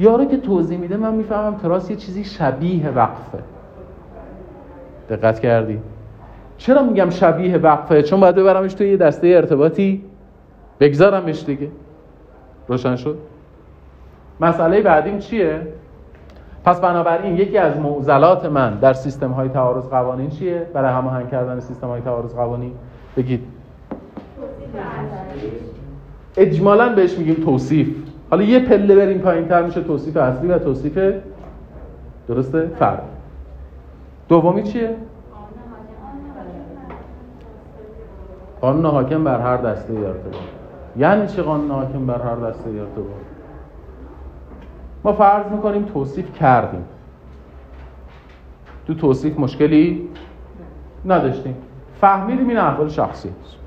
[0.00, 3.38] یارو که توضیح میده من می‌فهمم تراست یه چیزی شبیه وقفه.
[5.10, 5.80] دقت کردی؟
[6.58, 10.04] چرا میگم شبیه وقفه؟ چون باید ببرمش توی یه دسته ارتباطی.
[10.80, 11.68] بگذارمش دیگه.
[12.68, 13.18] روشن شد؟
[14.40, 15.60] مسئله بعدیم چیه؟
[16.64, 21.60] پس بنابراین یکی از معضلات من در سیستم های تعارض قوانین چیه؟ برای هماهنگ کردن
[21.60, 22.72] سیستم های تعارض قوانین.
[23.16, 23.42] بگید.
[26.36, 28.09] اجمالا بهش میگیم توصیف.
[28.30, 30.98] حالا یه پله بریم پایین تر میشه توصیف اصلی و توصیف
[32.28, 33.02] درسته؟ فرد
[34.28, 34.96] دومی چیه؟
[38.60, 40.34] قانون حاکم بر هر دسته ارتباط.
[40.96, 43.20] یعنی چه قانون حاکم بر هر دسته ارتباط؟
[45.04, 46.84] ما فرض می‌کنیم توصیف کردیم.
[48.86, 50.08] تو توصیف مشکلی
[51.06, 51.56] نداشتیم.
[52.00, 53.28] فهمیدیم این احوال شخصی.
[53.28, 53.59] است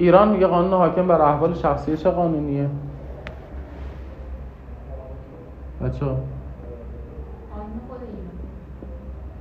[0.00, 2.68] ایران میگه قانون حاکم بر احوال شخصی چه قانونیه؟
[5.82, 6.06] بچه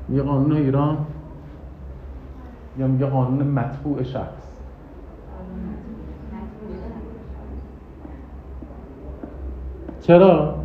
[0.08, 0.98] میگه قانون ایران؟
[2.78, 4.60] یا میگه قانون مطبوع شخص؟
[10.02, 10.56] چرا؟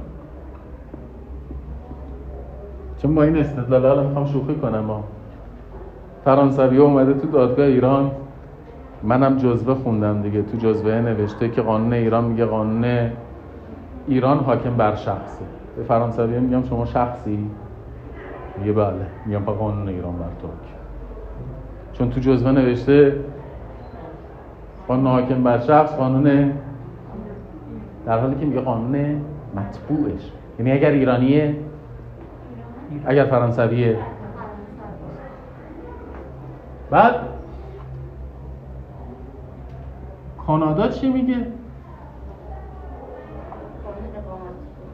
[2.99, 5.03] چون با این استدلال می‌خوام شوخی کنم
[6.25, 8.11] فرانسوی اومده تو دادگاه ایران.
[9.05, 10.43] منم جزوه خوندم دیگه.
[10.43, 13.11] تو جزوه نوشته که قانون ایران میگه قانون
[14.07, 15.45] ایران حاکم بر شخصه.
[15.77, 17.51] به فرانسوی میگم شما شخصی؟
[18.59, 19.07] میگه بله.
[19.27, 20.49] میگم با قانون ایران بر تو
[21.93, 23.17] چون تو جزوه نوشته
[24.89, 26.53] قانون حاکم بر شخص قانون
[28.07, 29.21] در حالی که میگه قانون
[29.57, 30.33] مطبوعش.
[30.59, 31.57] یعنی اگر ایرانیه
[33.07, 33.97] اگر فرانسویه.
[36.91, 37.15] بعد
[40.47, 41.47] کانادا چی میگه؟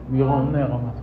[0.09, 0.93] میگه قانون اقامت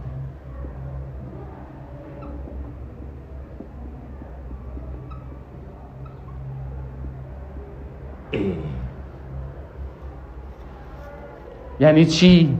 [11.80, 12.58] یعنی چی؟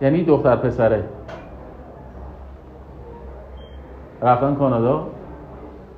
[0.00, 1.04] یعنی دختر پسره
[4.22, 5.06] رفتن کانادا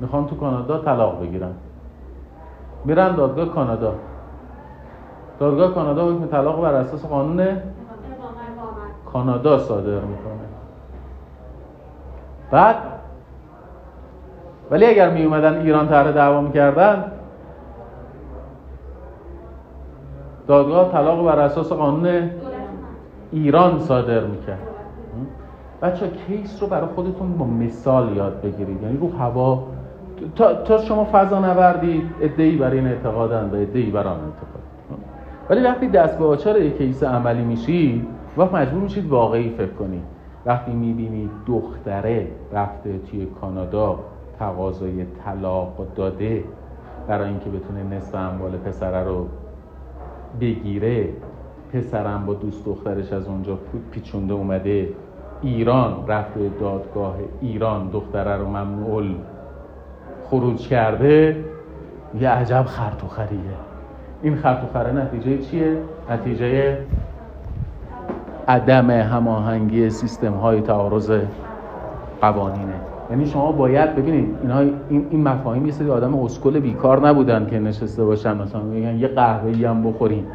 [0.00, 1.52] می‌خوان تو کانادا طلاق بگیرن
[2.86, 3.94] میرن دادگاه کانادا.
[5.38, 7.46] دادگاه کانادا حکم طلاق بر اساس قانون
[9.12, 10.46] کانادا صادر می‌کنه.
[12.50, 12.76] بعد
[14.70, 17.04] ولی اگر می اومدن ایران طرح دعوا می‌کردن
[20.46, 22.30] دادگاه طلاق بر اساس قانون
[23.32, 24.58] ایران صادر می‌کرد.
[25.82, 28.82] بچه کیس رو برای خودتون با مثال یاد بگیرید.
[28.82, 29.62] یعنی رو هوا
[30.36, 34.62] تا, تا شما فضا نوردید ادهی برای این اعتقادن و ادهی برای آن اعتقاد
[35.50, 38.06] ولی وقتی دست به آچار یک کیس عملی میشید
[38.36, 40.02] وقت مجبور میشید واقعی فکر کنید
[40.46, 43.98] وقتی می‌بینید دختره رفته توی کانادا
[44.38, 46.44] تقاضای طلاق داده
[47.08, 49.26] برای اینکه بتونه نصف اموال پسره رو
[50.40, 51.08] بگیره
[51.72, 53.58] پسرم با دوست دخترش از اونجا
[53.90, 54.88] پیچونده اومده
[55.42, 59.04] ایران رفته دادگاه ایران دختره رو ممنوع
[60.30, 61.44] خروج کرده
[62.20, 62.64] یه عجب
[63.08, 63.40] خریه
[64.22, 64.36] این
[64.72, 65.76] خره نتیجه چیه؟
[66.10, 66.78] نتیجه
[68.48, 71.20] عدم هماهنگی سیستم های تعارض
[72.20, 72.74] قوانینه.
[73.10, 77.58] یعنی شما باید ببینید اینها این, این مفاهیم یه سری آدم اسکل بیکار نبودن که
[77.58, 78.36] نشسته باشن.
[78.36, 80.26] مثلا میگن یه قهوه هم بخوریم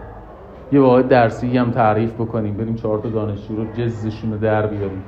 [0.71, 5.03] یه واحد درسی هم تعریف بکنیم بریم چهار تا دانشجو رو جزشون رو در بیاریم.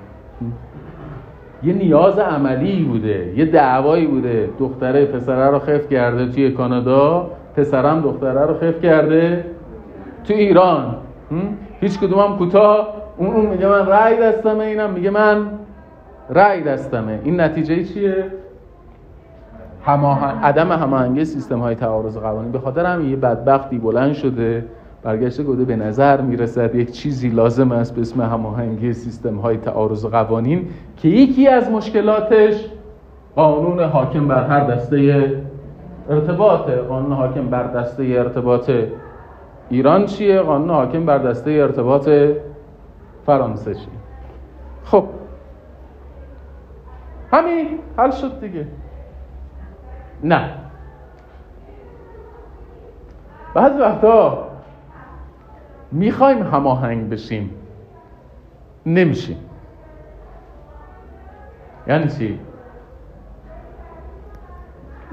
[1.63, 4.49] یه نیاز عملی بوده یه دعوایی بوده.
[4.59, 9.45] دختره پسره رو خف کرده توی کانادا پسرم دختره رو خف کرده
[10.23, 10.95] تو ایران.
[11.81, 12.87] هیچ کدوم هم کوتاه.
[13.17, 15.45] اون اون میگه من رأی دستمه اینم میگه من
[16.29, 17.19] رأی دستمه.
[17.23, 18.25] این نتیجه چیه؟
[19.85, 22.51] هماهنگ عدم هماهنگی سیستم های تعارض قوانین.
[22.51, 24.65] به خاطر هم یه بدبختی بلند شده.
[25.03, 30.05] برگشته گفته به نظر می‌رسد یک چیزی لازم است به اسم هماهنگی سیستم های تعارض
[30.05, 32.65] قوانین که یکی از مشکلاتش
[33.35, 35.31] قانون حاکم بر هر دسته
[36.09, 38.71] ارتباطه قانون حاکم بر دسته ارتباط
[39.69, 42.09] ایران چیه؟ قانون حاکم بر دسته ارتباط
[43.25, 43.87] فرانسه چیه؟
[44.83, 45.03] خب
[47.31, 48.67] همین حل شد دیگه.
[50.23, 50.49] نه.
[53.53, 54.52] بعض وقتا
[55.93, 57.49] می‌خوایم هماهنگ بشیم.
[58.85, 59.37] نمیشیم.
[61.87, 62.39] یعنی چی؟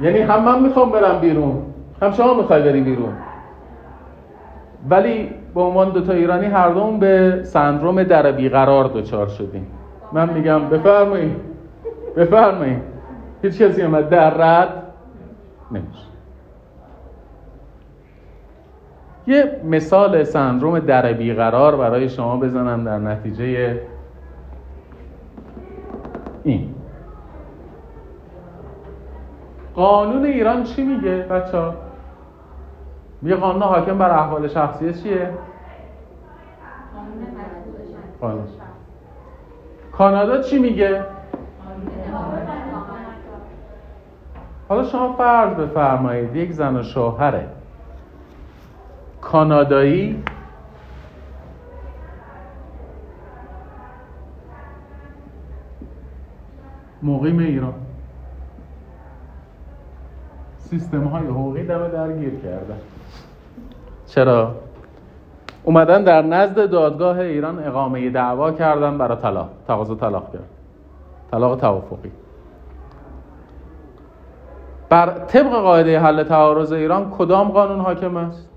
[0.01, 1.63] یعنی هم من می‌خوام برم بیرون
[2.03, 3.13] هم شما می‌خوای بری بیرون.
[4.89, 9.67] ولی به عنوان دوتا ایرانی هر دوم به سندروم در بیقرار دچار شدیم.
[10.13, 11.37] من میگم بفرمایید.
[12.17, 12.83] بفرمایید.
[13.43, 14.83] هیچ کسی هم در رد
[15.71, 16.10] نمیشه.
[19.27, 23.81] یه مثال سندروم در بیقرار برای شما بزنم در نتیجه
[26.45, 26.75] این
[29.75, 31.75] قانون ایران چی میگه بچه ها؟
[33.23, 35.31] میگه قانون حاکم بر احوال شخصی چیه؟
[38.21, 38.45] قانون
[39.93, 41.05] کانادا چی میگه؟
[44.69, 47.49] حالا شما فرض بفرمایید یک زن و شوهره
[49.21, 50.23] کانادایی
[57.03, 57.75] مقیم ایران.
[60.59, 62.79] سیستم های حقوقی دمه درگیر کردن.
[64.07, 64.55] چرا؟
[65.65, 69.49] اومدن در نزد دادگاه ایران اقامه دعوا کردن برای طلاق.
[69.69, 70.49] تقاضا طلاق کرد.
[71.31, 72.11] طلاق توافقی.
[74.89, 78.50] بر طبق قاعده حل تعارض ایران کدام قانون حاکم است؟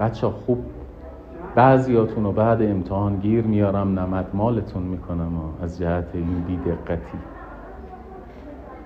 [0.00, 0.58] بچه خوب
[1.54, 5.32] بعضیاتون رو بعد امتحان گیر میارم نمد مالتون می‌کنم
[5.62, 7.18] از جهت این بیدقتی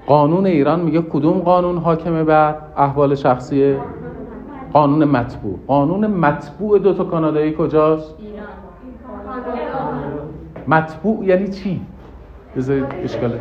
[0.07, 3.77] قانون ایران میگه کدوم قانون حاکمه بر احوال شخصی
[4.73, 8.15] قانون مطبوع قانون مطبوع دوتا کانادایی کجاست؟
[10.69, 11.81] مطبوع یعنی چی؟
[12.57, 13.41] بذارید اشکاله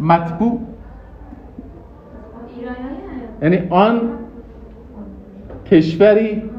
[0.00, 0.60] مطبوع
[3.42, 4.00] یعنی آن
[5.70, 6.50] کشوری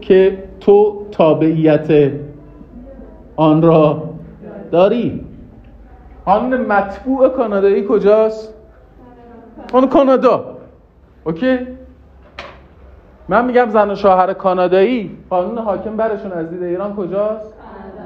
[0.00, 2.12] که تو تابعیت
[3.36, 4.02] آن را
[4.70, 5.24] داری.
[6.24, 8.54] قانون مطبوع کانادایی کجاست؟
[9.72, 10.44] قانون کانادا.
[11.24, 11.58] اوکی؟
[13.28, 15.18] من میگم زن و شوهر کانادایی.
[15.30, 17.54] قانون حاکم برشون از دید ایران کجاست؟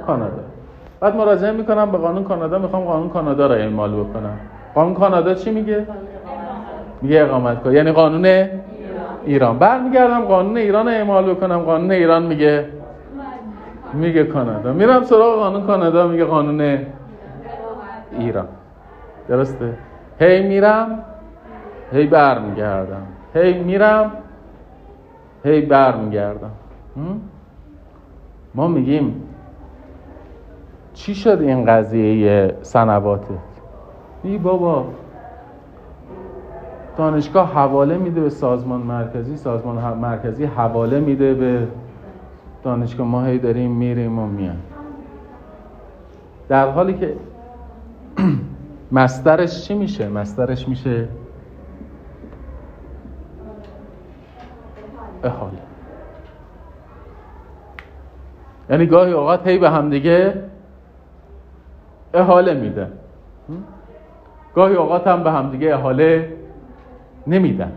[0.07, 0.43] کانادا.
[1.01, 2.59] بعد مراجعه می‌کنم به قانون کانادا.
[2.59, 4.39] می‌خوام قانون کانادا را اعمال بکنم.
[4.75, 5.87] قانون کانادا چی میگه؟
[7.03, 8.49] میگه اقامت کن یعنی قانون
[9.25, 9.59] ایران.
[9.59, 11.59] برمیگردم قانون ایران اعمال بکنم.
[11.59, 12.69] قانون ایران میگه
[13.93, 14.73] میگه کانادا.
[14.73, 16.79] میرم سراغ قانون کانادا میگه قانون
[18.19, 18.49] ایران.
[19.29, 19.75] درسته؟
[20.21, 21.05] هی میرم
[21.93, 23.07] هی برمیگردم.
[23.35, 24.13] هی میرم
[25.45, 26.51] هی برمیگردم.
[28.55, 29.23] ما میگیم
[30.95, 33.35] چی شد این قضیه سنواته؟
[34.23, 34.87] ای بابا.
[36.97, 41.67] دانشگاه حواله میده به سازمان مرکزی سازمان مرکزی حواله میده به
[42.63, 43.07] دانشگاه.
[43.07, 44.57] ما هی داریم میریم و میان
[46.49, 47.17] در حالی که
[48.93, 51.09] مسترش چی میشه؟ مسترش میشه
[55.25, 55.59] احاله.
[58.71, 60.43] یعنی گاهی اوقات هی به همدیگه
[62.15, 62.89] احاله میده.
[64.55, 66.34] گاهی اوقات هم به همدیگه احاله
[67.27, 67.73] نمیدن.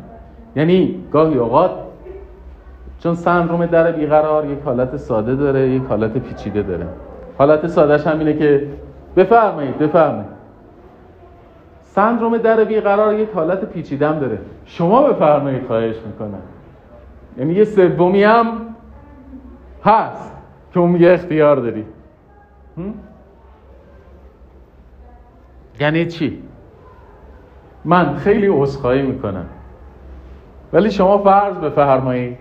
[0.56, 1.72] یعنی گاهی اوقات
[3.00, 6.88] چون سندروم در بیقرار یک حالت ساده داره یک حالت پیچیده داره.
[7.38, 8.68] حالت سادهش هم اینه که
[9.16, 10.38] بفرمایید بفرمایید.
[11.82, 14.40] سندروم در بیقرار یک حالت پیچیدم داره.
[14.66, 16.42] شما بفرمایید خواهش می‌کنم.
[17.38, 18.48] یعنی یه سومی هم
[19.84, 20.34] هست
[20.74, 21.86] که اون میگه اختیار داری.
[25.80, 26.44] یعنی چی؟
[27.88, 29.46] من خیلی عذرخواهی می‌کنم.
[30.74, 32.38] ولی شما فرض بفرمایید.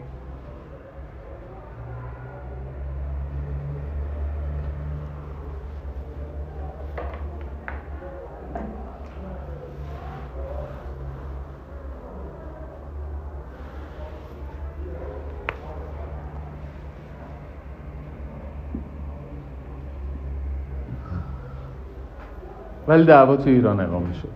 [22.89, 24.29] ولی دعوا تو ایران اقامه شد.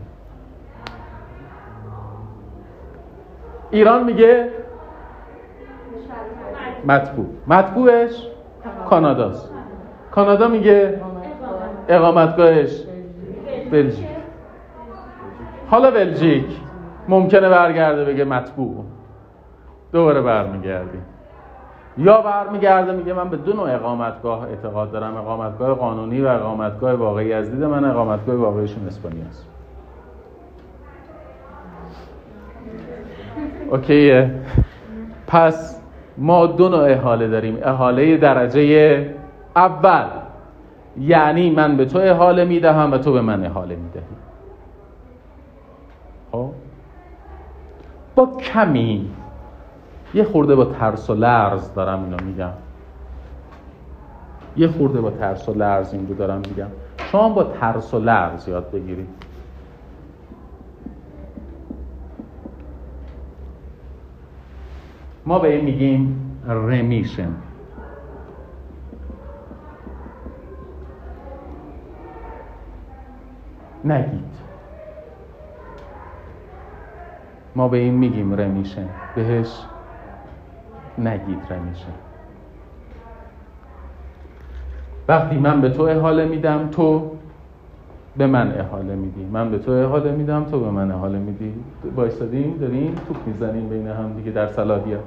[3.70, 4.50] ایران میگه
[6.86, 7.26] مطبوع.
[7.46, 8.26] مطبوعش
[8.88, 9.50] کاناداست.
[10.10, 11.00] کانادا میگه
[11.88, 12.82] اقامتگاهش
[13.70, 14.06] بلژیک.
[15.70, 16.46] حالا بلژیک
[17.08, 18.84] ممکنه برگرده بگه مطبوع.
[19.92, 21.04] دوباره برمیگردیم
[21.98, 25.16] یا برمیگرده میگه من به دو نوع اقامتگاه اعتقاد دارم.
[25.16, 27.32] اقامتگاه قانونی و اقامتگاه واقعی.
[27.32, 29.46] از دید من اقامتگاه واقعیشون اسپانیا است
[33.70, 34.30] اوکیه.
[35.26, 35.80] پس
[36.18, 37.58] ما دو نوع احاله داریم.
[37.62, 39.14] احاله درجه
[39.56, 40.06] اول.
[40.98, 44.02] یعنی من به تو احاله می‌دهم و تو به من احاله می‌دهی.
[46.32, 46.50] خب؟
[48.14, 49.10] با کمی.
[50.14, 52.52] یه خورده با ترس و لرز دارم اینو میگم.
[54.56, 56.66] یه خورده با ترس و لرز این رو دارم میگم.
[56.98, 59.08] شما با ترس و لرز یاد بگیرید.
[65.26, 66.16] ما به این میگیم
[66.46, 67.28] رمیشن
[73.84, 74.30] نگید.
[77.56, 79.64] ما به این میگیم رمیشن بهش
[80.98, 81.92] نگید رمیشن
[85.08, 87.16] وقتی من به تو احاله میدم تو
[88.20, 89.24] به من احاله میدی.
[89.32, 91.54] من به تو احاله میدم تو به من احاله میدی.
[91.96, 94.98] بایستادیم داریم توپ می‌زنیم بین هم دیگه در صلاحیت.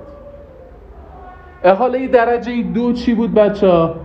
[1.64, 3.96] احاله درجه دو چی بود بچه ها؟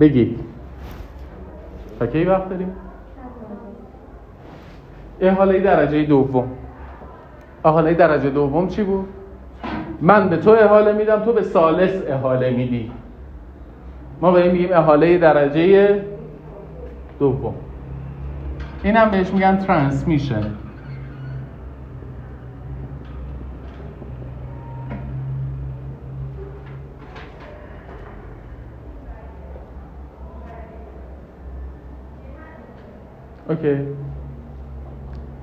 [0.00, 0.40] بگید
[1.98, 2.72] تا کی وقت داریم؟
[5.20, 6.48] احاله درجه دوم.
[7.64, 9.08] احاله درجه دوم چی بود؟
[10.00, 12.92] من به تو احاله میدم تو به سالس احاله میدی.
[14.20, 16.02] ما به این میگیم احاله درجه
[17.18, 17.54] دوم.
[18.82, 20.42] این هم بهش میگن ترانسمیشن.
[33.48, 33.78] اوکی.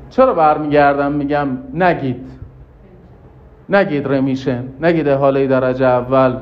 [0.10, 2.28] چرا برمیگردم؟ میگم نگید.
[3.70, 4.64] نگید رمیشن.
[4.82, 6.40] نگید احاله درجه اول.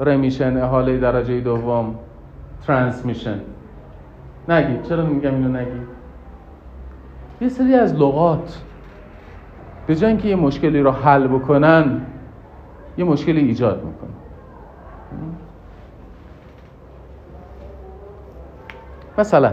[0.00, 1.94] رمیشن احاله درجه دوم.
[2.66, 3.40] ترانسمیشن
[4.48, 5.88] نگید چرا میگم اینو نگید
[7.40, 8.62] یه سری از لغات.
[9.86, 12.00] به جای اینکه یه مشکلی رو حل بکنن
[12.98, 14.10] یه مشکلی ایجاد می‌کنن.
[19.18, 19.52] مثلا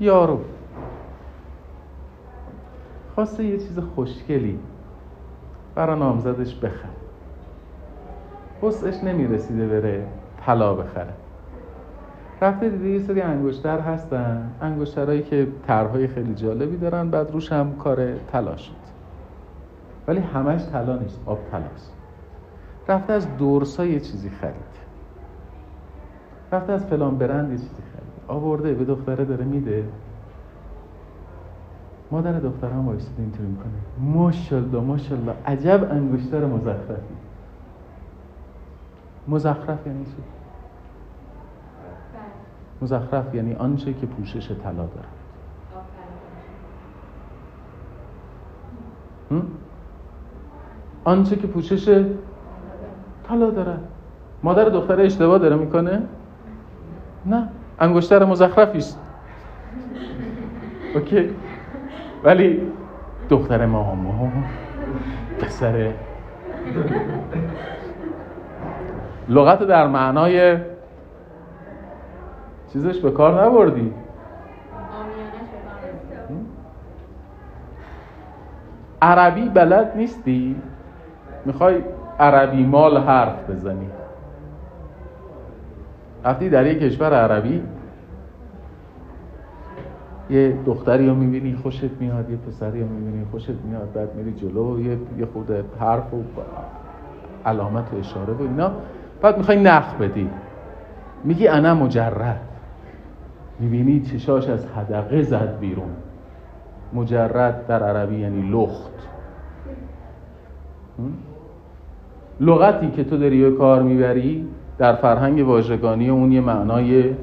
[0.00, 0.40] یارو.
[3.14, 4.58] خواسته یه چیز خوشگلی
[5.74, 6.99] برای نامزدش بخره.
[8.62, 10.06] حسش نمی‌رسیده بره
[10.46, 11.12] طلا بخره.
[12.42, 17.76] رفته دیده یه سری انگشتر هستن انگشترهایی که طرحهای خیلی جالبی دارن بعد روش هم
[17.76, 18.72] کار طلا شد.
[20.08, 21.92] ولی همش طلا نیست آب طلاست.
[22.88, 24.54] رفته از دورسا یه چیزی خرید.
[26.52, 28.10] رفته از فلان برند یه چیزی خرید.
[28.28, 29.84] آورده به دختره داره میده.
[32.10, 34.10] مادر دخترم وایسید اینطوری می‌کنه.
[34.12, 37.19] ماشاءالله ماشاءالله عجب انگشتر مزخرفی.
[39.28, 40.12] مزخرف یعنی چی؟
[42.82, 45.08] مزخرف یعنی آنچه که پوشش طلا داره
[51.04, 52.04] آنچه که پوشش
[53.28, 53.76] طلا داره
[54.42, 56.02] مادر دختر اشتباه داره می‌کنه؟
[57.26, 57.48] نه.
[57.78, 59.00] انگشتر مزخرفی است.
[60.94, 61.30] اوکی.
[62.24, 62.60] ولی
[63.28, 64.32] دختر ما ما
[65.40, 65.92] پسر
[69.30, 70.56] لغت در معنای
[72.72, 73.94] چیزش به کار نبردی.
[79.02, 80.56] عربی بلد نیستی؟
[81.44, 81.82] می‌خوای
[82.18, 83.90] عربی مال حرف بزنی.
[86.24, 87.62] رفتی در یک کشور عربی.
[90.30, 94.80] یه دختری رو می‌بینی خوشت میاد یه پسری رو می‌بینی خوشت میاد بعد میری جلو
[94.80, 95.50] یه, یه خود
[95.80, 96.22] حرف و
[97.46, 98.70] علامت و اشاره و اینا.
[99.22, 100.30] بعد می‌خوای نخ بدی.
[101.24, 102.40] میگی انا مجرد.
[103.60, 105.90] می‌بینی چشاش از حدقه زد بیرون.
[106.92, 109.08] مجرد در عربی یعنی لخت.
[112.40, 114.48] لغتی که تو داری کار می‌بری
[114.78, 117.14] در فرهنگ واژگانی اون یه معنای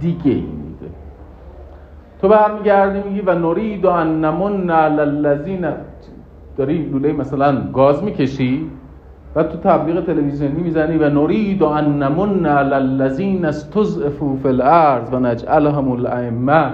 [0.00, 0.86] دیگه ای میده.
[2.20, 5.66] تو برمیگردی میگی و نرید ان نمن علی الذین
[6.56, 8.70] داری لوله مثلا گاز می‌کشی؟
[9.36, 15.18] و تو تبلیغ تلویزیونی می‌زنی و نرید ان نمن علی الذین استضعفوا فی الارض و
[15.18, 16.66] نجعلهم الائمه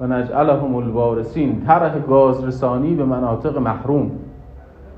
[0.00, 4.10] و نجعلهم الوارثین طرح گازرسانی به مناطق محروم.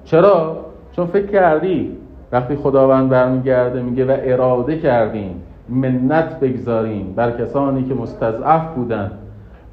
[0.05, 0.57] چرا؟
[0.93, 1.91] چون فکر کردی
[2.33, 9.11] وقتی خداوند برمیگرده میگه و اراده کردیم منت بگذاریم بر کسانی که مستضعف بودن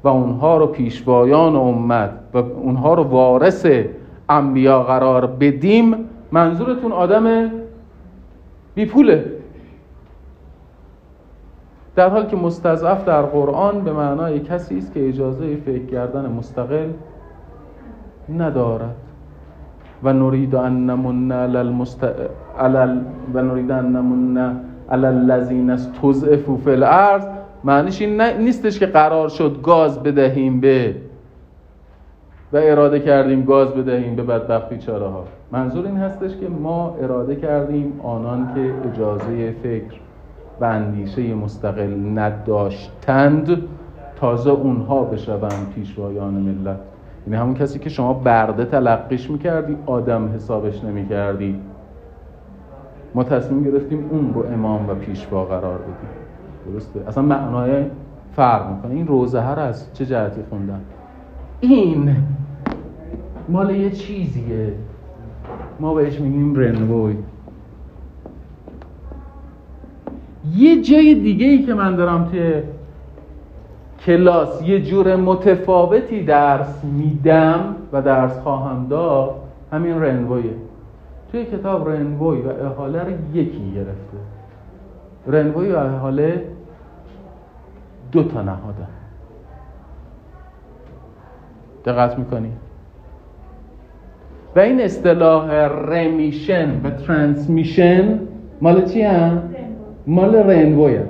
[0.04, 3.66] و اونها رو پیشوایان امت و اونها رو وارث
[4.28, 5.94] انبیا قرار بدیم
[6.32, 7.50] منظورتون آدم
[8.74, 9.32] بی پوله
[11.96, 16.88] در حال که مستضعف در قرآن به معنای کسی است که اجازه فکر کردن مستقل
[18.36, 18.96] ندارد.
[20.02, 22.04] و نرید ان نمن علی المست
[23.34, 24.60] و نرید ان نمن
[24.90, 27.26] علی الذین استضعفوا فی الارض.
[27.64, 30.94] معنیش این نیستش که قرار شد گاز بدهیم به
[32.52, 35.24] و اراده کردیم گاز بدهیم به بدبخت بیچاره ها.
[35.52, 39.94] منظور این هستش که ما اراده کردیم آنان که اجازه فکر
[40.60, 43.62] و اندیشه مستقل نداشتند
[44.16, 46.78] تازه اونها بشوند پیشوایان ملت.
[47.26, 51.60] یعنی همون کسی که شما برده تلقیش می‌کردی آدم حسابش نمی‌کردی.
[53.14, 56.72] ما تصمیم گرفتیم اون رو امام و پیشوا قرار بدیم.
[56.72, 57.84] درسته؟ اصلا معنای
[58.36, 58.94] فرق می‌کنه.
[58.94, 60.80] این روزه هر از چه جهتی خوندن؟
[61.60, 62.16] این
[63.48, 64.72] مال یه چیزیه.
[65.80, 67.16] ما بهش میگیم رنوی
[70.56, 72.62] یه جای دیگه ای که من دارم توی
[74.06, 79.34] کلاس یه جور متفاوتی درس میدم و درس خواهم داد
[79.72, 80.54] همین رنویه
[81.32, 84.18] توی کتاب رنوی و احاله رو یکی گرفته.
[85.26, 86.46] رنوی و احاله
[88.12, 88.88] دو تا نهادن
[91.84, 92.52] دقت می‌کنی؟
[94.56, 98.20] و این اصطلاح رمیشن و ترانسمیشن
[98.60, 99.42] مال چی هم؟
[100.06, 101.04] مال رنوی هم.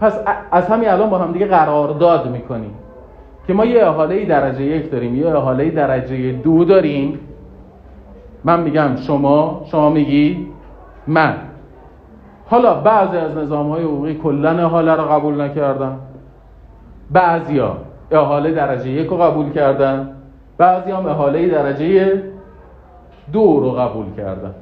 [0.00, 2.74] پس از همین الان با هم دیگه قرارداد می‌کنیم
[3.46, 7.20] که ما یه احاله درجه یک داریم یه احاله درجه دو داریم
[8.44, 10.46] من میگم شما شما میگی
[11.06, 11.34] من
[12.46, 15.98] حالا بعضی از نظام های حقوقی کلا احاله رو قبول نکردن
[17.10, 17.76] بعضیا
[18.10, 20.13] احاله درجه یک رو قبول کردن
[20.58, 22.22] بعضی هم احاله درجه
[23.32, 24.54] دو رو قبول کردن.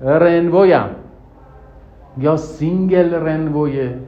[0.00, 0.90] renvoi م
[2.18, 3.98] یا single renvoi ه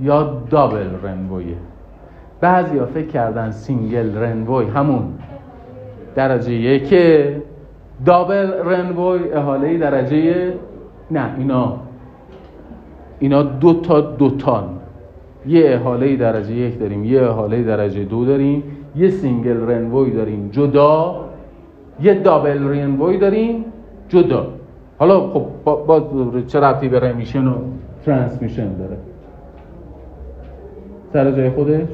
[0.00, 1.56] یا double renvoi ه
[2.40, 5.18] بعضی ها فکر کردن single renvoi همون
[6.14, 6.94] درجه یک
[8.06, 10.54] double renvoi احاله درجه
[11.10, 11.76] نه اینا.
[13.18, 14.79] اینا دو تا دو تان.
[15.46, 18.62] یه احاله درجه یک داریم یه احاله درجه دو داریم
[18.96, 21.24] یه single renvoi داریم جدا.
[22.02, 23.64] یه double renvoi داریم
[24.08, 24.46] جدا.
[24.98, 26.00] حالا خب با,
[26.46, 27.54] چه ربطی به remission و
[28.06, 28.96] transmission داره؟
[31.12, 31.88] سر جای خودش؟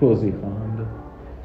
[0.00, 0.86] توضیح خواهم داد.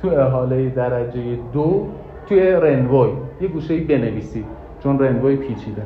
[0.01, 1.22] تو احاله درجه
[1.53, 1.88] دو
[2.30, 3.10] توی renvoi
[3.41, 4.45] یه گوشه بنویسید
[4.84, 5.82] چون renvoi پیچیده.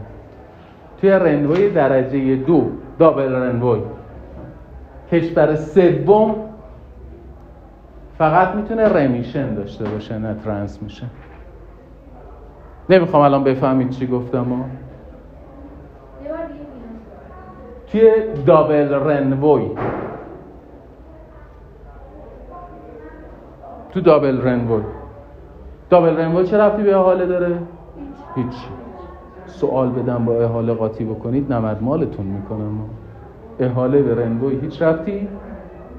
[1.02, 2.70] توی renvoi درجه دو
[3.00, 3.80] double renvoi
[5.14, 6.36] کشور سوم
[8.18, 11.10] فقط می‌تونه رمیشن داشته باشه نه ترانسمیشن
[12.90, 14.66] نمی‌خوام الان بفهمید چی گفتم ما
[17.88, 18.12] توی
[18.46, 19.72] دابل رنوی
[23.92, 24.82] تو دابل رنوی
[25.90, 27.58] دابل رنوی چه رفتی به حاله داره؟
[28.36, 28.56] هیچ.
[29.46, 32.90] سوال بدم با احاله قاطی بکنید نمد مالتون می‌کنم.
[33.60, 35.28] احاله به رنوی هیچ رفتی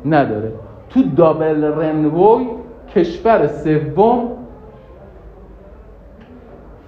[0.05, 0.53] نداره.
[0.91, 2.47] تو دابل رنوی
[2.95, 4.31] کشور سوم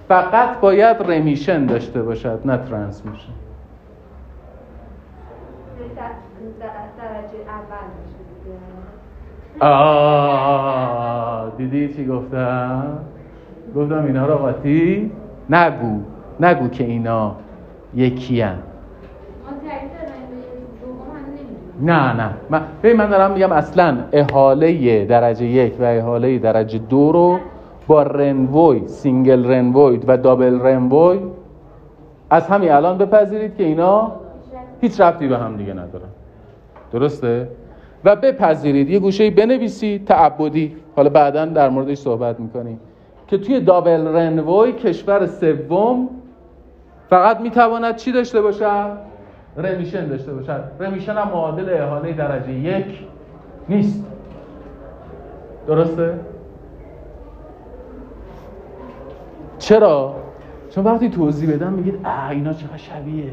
[0.07, 3.31] فقط باید رمیشن داشته باشد نه ترانسمیشن.
[9.59, 12.97] آه دیدی چی گفتم؟
[13.75, 15.11] گفتم اینا رو قاطی
[15.49, 15.99] نگو
[16.39, 17.35] نگو که اینا
[17.93, 18.57] یکی‌ان.
[21.81, 22.29] نه نه.
[22.49, 22.61] من,
[22.93, 27.39] من دارم میگم اصلا احاله درجه یک و احاله درجه دو رو
[27.87, 31.19] با renvoi single renvoi و double renvoi
[32.29, 34.11] از همین الان بپذیرید که اینا
[34.81, 36.09] هیچ ربطی به هم دیگه ندارن.
[36.91, 37.47] درسته؟
[38.05, 38.89] و بپذیرید.
[38.89, 40.75] یه گوشه بنویسید تعبدی.
[40.95, 42.79] حالا بعدا در موردش صحبت می‌کنیم.
[43.27, 46.09] که توی دابل رنوی کشور سوم
[47.09, 48.97] فقط می‌تواند چی داشته باشد؟
[49.57, 52.85] رمیشن داشته باشد رمیشن هم معادل احاله درجه یک
[53.69, 54.05] نیست.
[55.67, 56.19] درسته؟
[59.59, 60.15] چرا؟
[60.69, 63.31] چون وقتی توضیح بدم میگید اه اینا چقدر شبیه.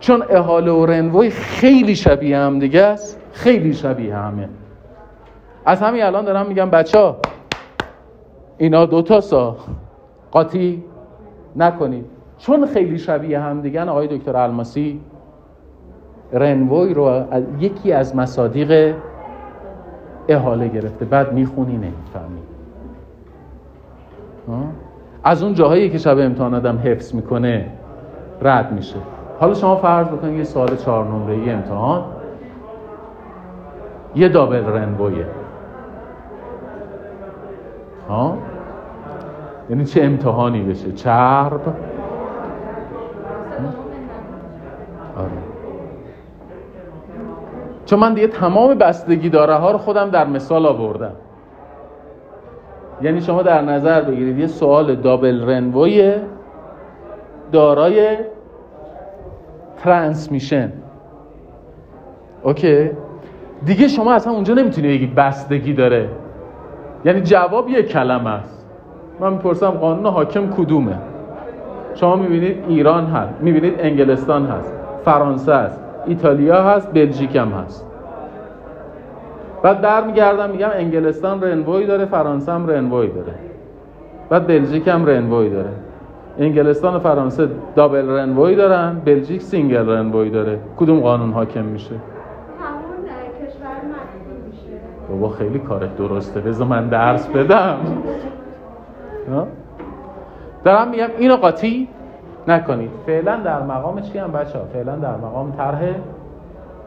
[0.00, 4.48] چون احاله و رنوی خیلی شبیه هم دیگه است خیلی شبیه همه.
[5.66, 7.16] از همین الان دارم میگم بچه ها
[8.58, 9.56] اینا دوتا سا.
[10.30, 10.84] قاطی
[11.56, 12.13] نکنید.
[12.46, 15.00] چون خیلی شبیه هم دیگه آقای دکتر الماسی
[16.32, 17.22] رنوی رو
[17.60, 18.94] یکی از مصادیق
[20.28, 21.04] احاله گرفته.
[21.04, 22.40] بعد می‌خونی نمی‌فهمی.
[25.24, 27.66] از اون جاهایی که شب امتحان آدم حفظ می‌کنه
[28.42, 28.96] رد میشه.
[29.40, 32.04] حالا شما فرض بکنید یه سوال چهار نمره ای امتحان.
[34.14, 35.26] یه دابل رنبویه
[38.08, 38.38] ها؟
[39.70, 41.60] یعنی چه امتحانی بشه؟ چرب.
[45.16, 45.30] آره.
[47.86, 51.12] چون من دیگه تمام بستگی داره ها رو خودم در مثال آوردم.
[53.02, 56.12] یعنی شما در نظر بگیرید یه سوال دابل رنوی
[57.52, 58.16] دارای
[59.76, 60.72] ترانسمیشن.
[62.42, 62.90] اوکی؟
[63.64, 66.08] دیگه شما اصلا اونجا نمی‌تونی بگی بستگی داره.
[67.04, 68.66] یعنی جواب یک کلمه است.
[69.20, 70.98] من می‌پرسم قانون حاکم کدومه؟
[71.94, 74.73] شما می‌بینید ایران هست می‌بینید انگلستان هست.
[75.04, 77.86] فرانسه هست ایتالیا هست بلژیک هم هست.
[79.62, 83.34] بعد برمیگردم میگم انگلستان رنوی داره فرانسه هم رنوی داره.
[84.30, 85.70] بعد بلژیک هم رنوی داره.
[86.38, 90.58] انگلستان و فرانسه double renvoi دارن بلژیک single renvoi داره.
[90.76, 91.94] کدوم قانون حاکم میشه؟
[95.10, 96.40] بابا خیلی کارت درسته.
[96.40, 97.76] بذار من درس بدم.
[100.64, 101.88] دارم میگم اینو قاطی
[102.48, 102.90] نکنید.
[103.06, 105.80] فعلا در مقام چی هم بچه ها فعلا در مقام طرح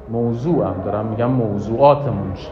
[0.10, 1.06] موضوع هم دارم.
[1.06, 2.52] میگم موضوعاتمون چی؟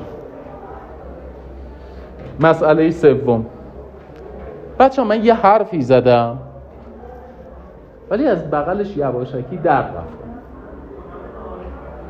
[2.40, 3.46] مسئله سوم.
[4.80, 6.38] بچه من یه حرفی زدم
[8.10, 10.04] ولی از بغلش یواشکی در رفتم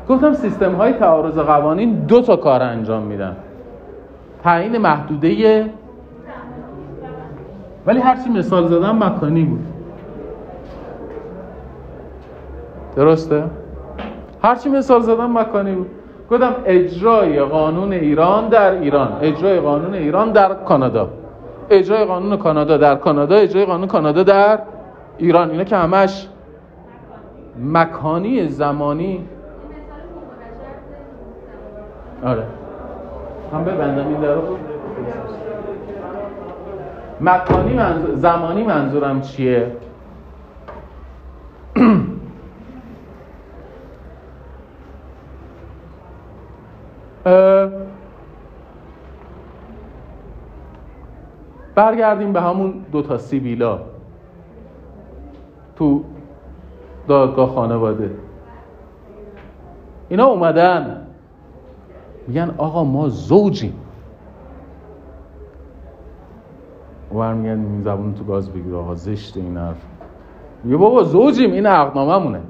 [0.08, 3.36] گفتم سیستم های تعارض قوانین دو تا کار انجام میدن.
[4.44, 5.64] تعیین محدوده
[7.86, 9.75] ولی هرچی مثال زدم مکانی بود.
[12.96, 13.44] درسته؟
[14.42, 15.90] هرچی مثال زدم مکانی بود.
[16.30, 19.18] گفتم اجرای قانون ایران در ایران.
[19.22, 21.08] اجرای قانون ایران در کانادا.
[21.70, 24.58] اجرای قانون کانادا در کانادا اجرای قانون کانادا در
[25.18, 25.50] ایران.
[25.50, 26.28] اینا که همش
[27.62, 29.24] مکانی زمانی.
[32.24, 32.42] آره.
[33.52, 34.36] هم ببندم این در
[37.20, 38.14] مکانی منظور...
[38.14, 39.72] زمانی منظورم چیه؟
[51.74, 53.80] برگردیم به همون دو تا سیبیلا
[55.76, 56.04] تو
[57.08, 58.10] دادگاه خانواده.
[60.08, 61.06] اینا اومدن.
[62.26, 63.74] میگن آقا ما زوجیم.
[67.14, 69.86] و میگن این زبون تو گاز بگیر آقا زشت این حرف.
[70.64, 72.40] میگه بابا زوجیم این عقدنامه مونه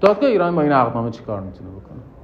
[0.00, 2.17] دادگاه ایران با این عقدنامه چی کار می‌تونه بکنه؟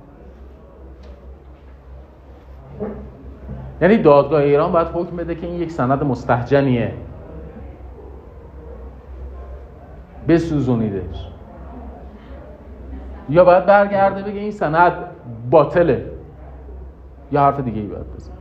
[3.82, 6.92] یعنی دادگاه ایران باید حکم بده که این یک سند مستحجنیه.
[10.28, 11.30] بسوزونیدش.
[13.28, 14.92] یا باید برگرده بگه این سند
[15.50, 16.10] باطله.
[17.32, 18.32] یا حرف دیگه ای باید بزن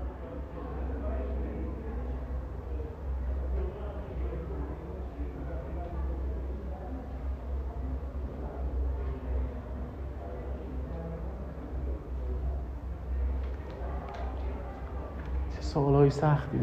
[15.73, 16.59] سوال های سختی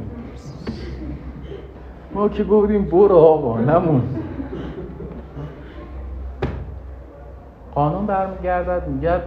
[2.14, 4.02] ما که گفتیم برو آقا نمون.
[7.74, 9.20] قانون برمیگردد میگه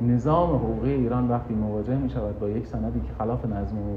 [0.00, 3.96] نظام حقوقی ایران وقتی مواجه می شود با یک سندی که خلاف نظم و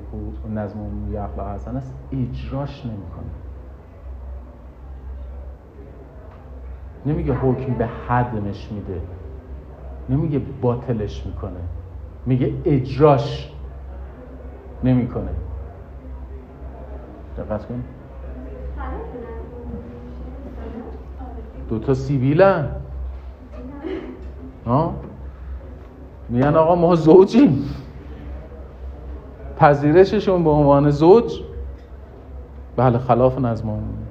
[0.56, 3.32] نظم و اخلاق حسن است اجراش نمی‌کنه
[7.06, 9.02] نمیگه حکم به حدمش میده.
[10.10, 11.77] نمیگه باطلش می‌کنه.
[12.28, 13.52] میگه اجراش
[14.84, 15.30] نمی‌کنه.
[17.38, 17.84] دقت کن.
[21.70, 22.70] دو تا سیویلن.
[24.66, 24.94] ها؟
[26.30, 27.70] میگن آقا ما زوجیم.
[29.60, 31.42] پذیرششون به عنوان زوج.
[32.76, 34.08] بله خلاف نظم عمومی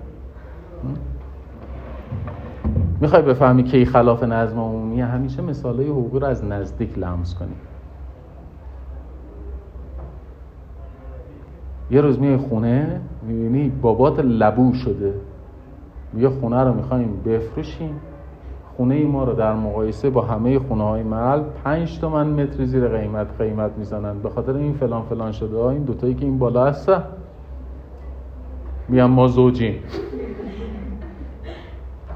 [3.01, 7.55] می‌خوای بفهمی کی خلاف نظم عمومی همیشه مثال حقوقی رو از نزدیک لمس کنی.
[11.91, 15.15] یه روز میای خونه می‌بینی بابات لبو شده.
[16.13, 18.01] میگه خونه رو می‌خوایم بفروشیم.
[18.77, 23.27] خونه ما رو در مقایسه با همه خونه های محل پنج تومن متر زیر قیمت
[23.39, 24.19] قیمت می‌زنن.
[24.19, 25.65] به خاطر این فلان فلان شده.
[25.65, 27.03] این دوتایی که این بالا هستن.
[28.89, 29.75] میگن ما زوجیم.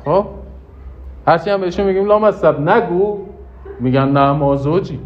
[0.04, 0.24] خب؟
[1.26, 2.68] هرچی هم بهشون میگیم لامصب.
[2.68, 3.18] نگو.
[3.80, 5.00] میگن نه ما زوجیم.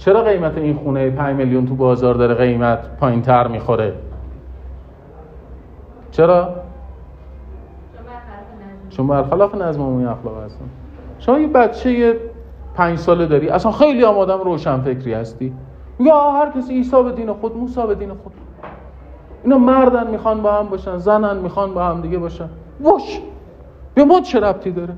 [0.00, 3.94] چرا قیمت این خونه 5 میلیون تو بازار داره قیمت پایین تر می‌خوره؟
[6.10, 6.54] چرا؟
[8.90, 10.64] چون برخلاف نظم عمومی اخلاق هستن
[11.18, 12.16] شما یه بچه
[12.74, 15.54] پنج ساله داری اصلا خیلی هم آدم روشن فکری هستی
[16.00, 18.32] یا هر کسی عیسی به دین خود موسی به دین خود.
[19.44, 22.48] اینا مردن می‌خوان با هم باشن زنن می‌خوان با هم دیگه باشن.
[22.84, 23.20] وش!
[23.94, 24.94] به ما چه ربطی داره؟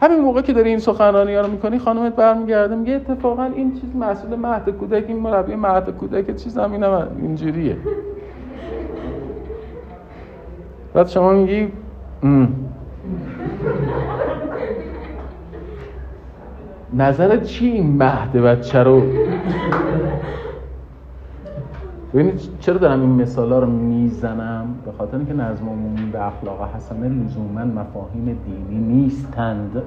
[0.00, 3.96] همین موقع که داری این سخنرانی ها رو می‌کنی خانمت برمیگرده میگه اتفاقا این چیز
[3.96, 6.72] مسئول مهد کودک این مربی مهد کودک چیز هم
[7.22, 7.76] اینجوریه.
[10.94, 11.72] بعد شما میگی
[16.92, 19.02] نظرت چی این مهد بچه رو؟
[22.14, 27.08] ببینید چرا دارم این مثالا رو می‌زنم؟ به خاطر اینکه نظم عمومی و اخلاق حسنه
[27.08, 29.82] لزوما مفاهیم دینی نیستند.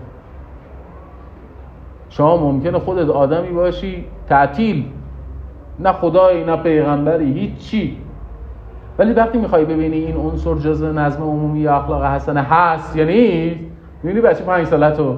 [2.09, 4.85] شما ممکنه خودت آدمی باشی تعطیل.
[5.79, 7.97] نه خدایی نه پیغمبری هیچی.
[8.99, 13.59] ولی وقتی می‌خوای ببینی این عنصر جزء نظم عمومی یا اخلاق حسنه هست یا نیست
[14.03, 15.17] می‌بینی بچه پنج سالتو.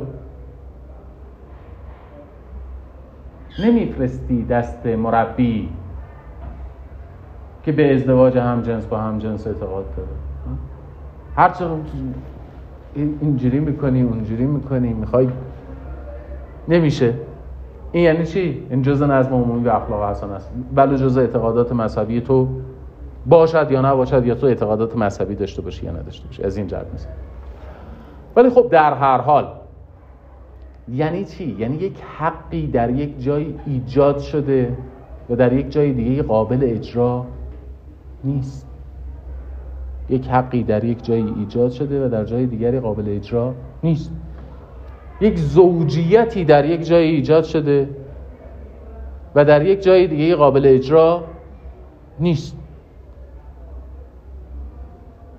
[3.59, 5.69] نمیفرستی دست مربی.
[7.63, 10.09] که به ازدواج هم جنس با هم جنس اعتقاد داره.
[11.35, 11.71] هر چقدر
[12.95, 15.27] اینجوری می‌کنی اونجوری می‌کنی می‌خوای؟
[16.67, 17.13] نمیشه.
[17.91, 20.51] این یعنی چی؟ این جزء نظم عمومی و اخلاق حسن است.
[20.75, 22.47] بله جزء اعتقادات مذهبی تو
[23.25, 26.43] باشد یا نباشد یا تو اعتقادات مذهبی داشته باشی یا نداشته باشی.
[26.43, 27.07] از این جهت نیست.
[28.35, 29.47] ولی خب در هر حال
[30.91, 34.77] یعنی چی؟ یعنی یک حقی در یک جای ایجاد شده
[35.29, 37.25] و در یک جای دیگه قابل اجرا
[38.23, 38.67] نیست.
[40.09, 44.11] یک حقی در یک جایی ایجاد شده و در جای دیگری قابل اجرا نیست.
[45.21, 47.89] یک زوجیتی در یک جایی ایجاد شده
[49.35, 51.23] و در یک جای دیگه قابل اجرا
[52.19, 52.57] نیست.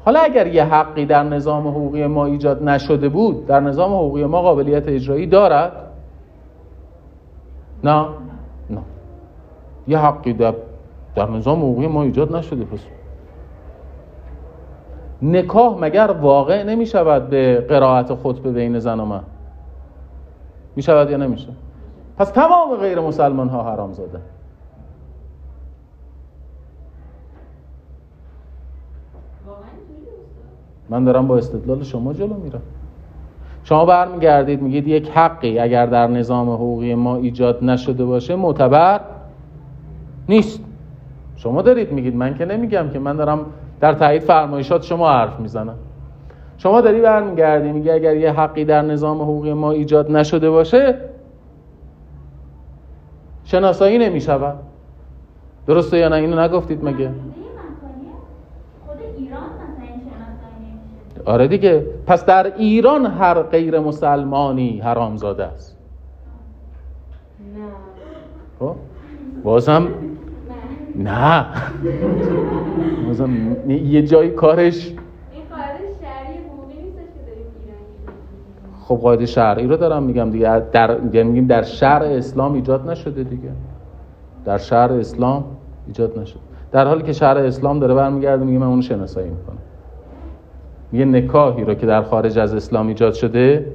[0.05, 4.43] حالا اگر یه حقی در نظام حقوقی ما ایجاد نشده بود در نظام حقوقی ما
[4.43, 5.73] قابلیت اجرایی دارد؟
[7.85, 8.07] نه.
[8.71, 8.81] نه.
[9.89, 10.55] یه حقی در,
[11.15, 12.81] در نظام حقوقی ما ایجاد نشده پس.
[15.23, 19.23] نکاح مگر واقع نمی شود به قرائت خطبه بین زن و من
[20.77, 21.49] می شود یا نمیشه
[22.19, 24.21] پس تمام غیر مسلمان ها حرام زاده
[30.89, 32.63] من دارم با استدلال شما جلو میرم.
[33.65, 39.01] شما برمیگردید میگید یک حقی اگر در نظام حقوقی ما ایجاد نشده باشه معتبر
[40.29, 40.61] نیست.
[41.45, 43.47] شما دارید میگید من که نمیگم که من دارم
[43.81, 45.75] در تایید فرمایشات شما حرف می‌زنم.
[46.59, 50.99] شما داری برمیگردی میگه اگر یه حقی در نظام حقوقی ما ایجاد نشده باشه
[53.45, 54.57] شناسایی نمی‌شود.
[55.67, 57.11] درسته یا نه؟ اینو نگفتید مگه؟
[61.25, 61.87] آره دیگه.
[62.07, 65.77] پس در ایران هر غیر مسلمانی حرامزاده است.
[67.55, 67.67] نه.
[68.59, 68.75] خب؟
[69.45, 69.89] بازم
[70.97, 71.47] نه.
[73.07, 73.31] بازم
[73.69, 74.93] یه جایی کارش
[78.81, 80.63] خب قاعده شرعی رو دارم میگم دیگه.
[80.73, 83.51] در یعنی میگیم در شرع اسلام ایجاد نشده دیگه.
[84.45, 85.45] در شرع اسلام
[85.87, 86.41] ایجاد نشده.
[86.73, 89.59] در حالی که شرع اسلام داره برمیگرده میگه من اونو شناسایی می‌کنم.
[90.93, 93.67] یه نکاحی رو که در خارج از اسلام ایجاد شده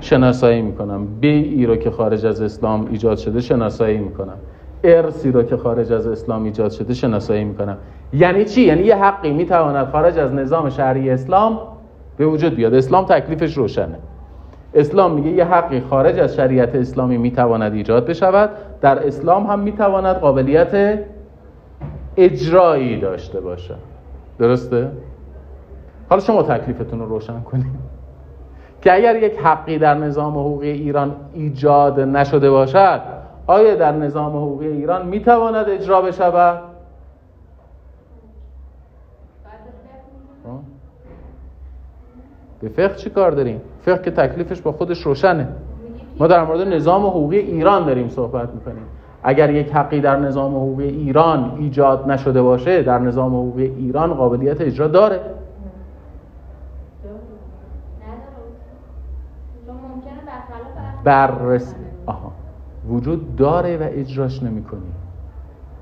[0.00, 1.06] شناسایی می‌کنم.
[1.20, 4.36] بیعی رو که خارج از اسلام ایجاد شده شناسایی می‌کنم.
[4.84, 7.76] ارسی رو که خارج از اسلام ایجاد شده شناسایی می‌کنم.
[8.12, 11.58] یعنی چی؟ یعنی یه حقی می‌تواند خارج از نظام شرعی اسلام
[12.16, 12.74] به وجود بیاد.
[12.74, 13.98] اسلام تکلیفش روشنه.
[14.74, 18.50] اسلام میگه یه حقی خارج از شریعت اسلامی می‌تواند ایجاد بشود.
[18.80, 20.98] در اسلام هم می‌تواند قابلیت
[22.16, 23.74] اجرایی داشته باشه.
[24.38, 24.90] درسته؟
[26.10, 27.66] حالا شما تکلیفتون رو روشن کنید.
[28.82, 33.00] که اگر یک حقی در نظام حقوقی ایران ایجاد نشده باشد
[33.48, 36.62] آیا در نظام حقوقی ایران می‌تواند اجرا بشود؟
[42.60, 45.48] به فقه چی کار داریم؟ فقه که تکلیفش با خودش روشنه.
[46.18, 48.82] ما در مورد نظام حقوقی ایران داریم صحبت می‌کنیم.
[49.22, 54.60] اگر یک حقی در نظام حقوقی ایران ایجاد نشده باشه در نظام حقوقی ایران قابلیت
[54.60, 55.20] اجرا داره.
[61.04, 61.87] بررسی
[62.88, 64.92] وجود داره و اجراش نمی‌کنی.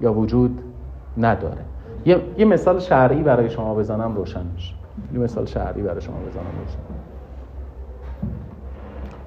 [0.00, 0.60] یا وجود
[1.18, 1.64] نداره.
[2.06, 4.74] یه, مثال شرعی برای شما بزنم روشن میشه.
[5.12, 6.78] یه مثال شهری برای شما بزنم روشن.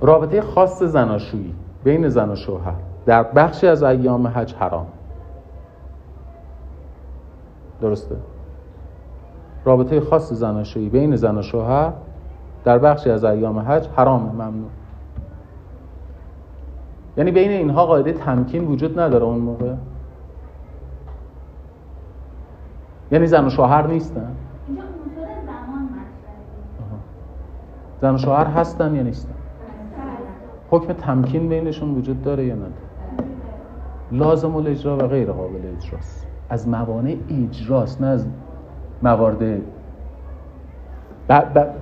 [0.02, 1.54] رابطه خاص زناشویی
[1.84, 2.74] بین زن و شوهر
[3.06, 4.88] در بخشی از ایام حج حرام.
[7.82, 8.16] درسته؟
[9.66, 11.94] رابطه خاص زناشویی بین زن و شوهر
[12.64, 14.70] در بخشی از ایام حج حرام ممنوع
[17.20, 19.74] یعنی بین اینها قاعده تمکین وجود نداره اون موقع.
[23.12, 24.32] یعنی زن و شوهر نیستن؟
[28.02, 29.34] زن و شوهر هستن یا نیستن؟
[30.70, 32.74] حکم تمکین بینشون وجود داره یا نداره؟
[34.12, 36.28] لازم الاجرا و غیر قابل اجراست.
[36.50, 38.28] از موانع اجراست نه از
[39.04, 39.62] موارد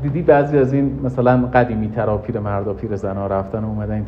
[0.02, 4.06] دیدی بعضی از این مثلا قدیمی ترا پیر مردا پیر زنا رفتن و اومدن این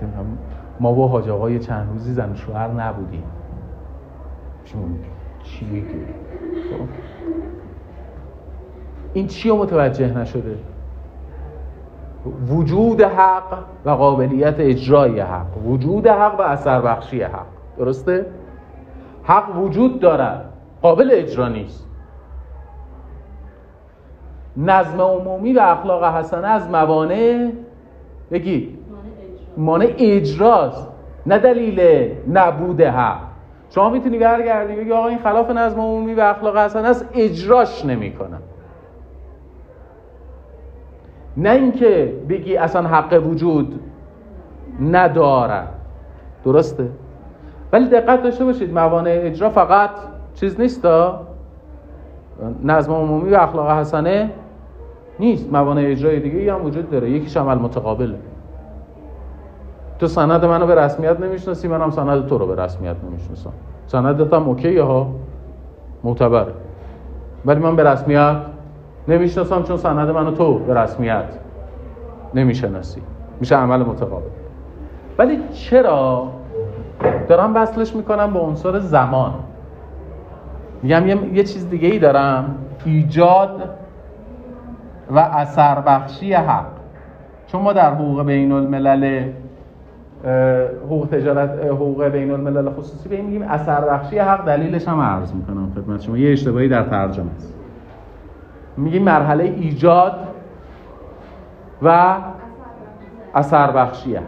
[0.79, 3.23] ما با حاج آقای چند روزی زن شوهر نبودیم.
[5.43, 5.85] چی
[6.71, 6.87] خب.
[9.13, 10.57] این چی متوجه نشده؟
[12.47, 15.67] وجود حق و قابلیت اجرای حق.
[15.67, 17.45] وجود حق و اثر بخشی حق.
[17.77, 18.25] درسته؟
[19.23, 20.53] حق وجود دارد.
[20.81, 21.85] قابل اجرا نیست.
[24.57, 27.51] نظم عمومی و اخلاق حسنه از موانع
[28.31, 28.78] بگی
[29.59, 30.87] مانع اجراست
[31.25, 33.17] نه دلیل نبود حق
[33.69, 38.41] شما می‌تونی برگردی بگی آقا این خلاف نظم عمومی و اخلاق حسنه است اجراش نمی‌کنم
[41.37, 43.79] نه اینکه بگی اصلا حق وجود
[44.81, 45.67] ندارد
[46.45, 46.87] درسته؟
[47.73, 49.89] ولی دقت داشته باشید موانع اجرا فقط
[50.35, 50.87] چیز نیست
[52.63, 54.31] نظم عمومی و اخلاق حسنه
[55.19, 55.53] نیست.
[55.53, 57.09] موانع اجرای دیگه هم وجود داره.
[57.09, 58.15] یکیش عمل متقابله.
[59.99, 63.51] تو سند منو به رسمیت نمی‌شناسی منم سند تو رو به رسمیت نمی‌شناسم.
[63.87, 65.07] سندت هم اوکیه ها.
[66.03, 66.53] معتبره
[67.45, 68.35] ولی من به رسمیت
[69.07, 71.25] نمی‌شناسم چون سند منو تو به رسمیت
[72.33, 73.01] نمی‌شناسی.
[73.39, 74.29] میشه عمل متقابل.
[75.17, 76.27] ولی چرا؟
[77.27, 79.33] دارم وصلش می‌کنم به عنصر زمان.
[80.83, 82.55] میگم یه, یه چیز دیگه ای دارم.
[82.85, 83.69] ایجاد
[85.11, 86.65] و اثر بخشی حق.
[87.47, 89.31] چون ما در حقوق بین الملل
[90.85, 93.41] حقوق تجارت حقوق بین الملل خصوصی به این میگیم.
[93.41, 96.17] اثر بخشی حق دلیلش هم عرض می‌کنم خدمت شما.
[96.17, 97.53] یه اشتباهی در ترجمه است.
[98.77, 100.13] میگیم مرحله ایجاد
[101.81, 102.17] و
[103.35, 104.23] اثر بخشی حق.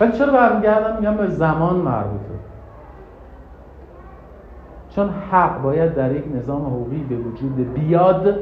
[0.00, 2.34] ولی چرا برمیگردم؟ میگم به زمان مربوطه.
[4.90, 8.38] چون حق باید در یک نظام حقوقی به وجود بیاد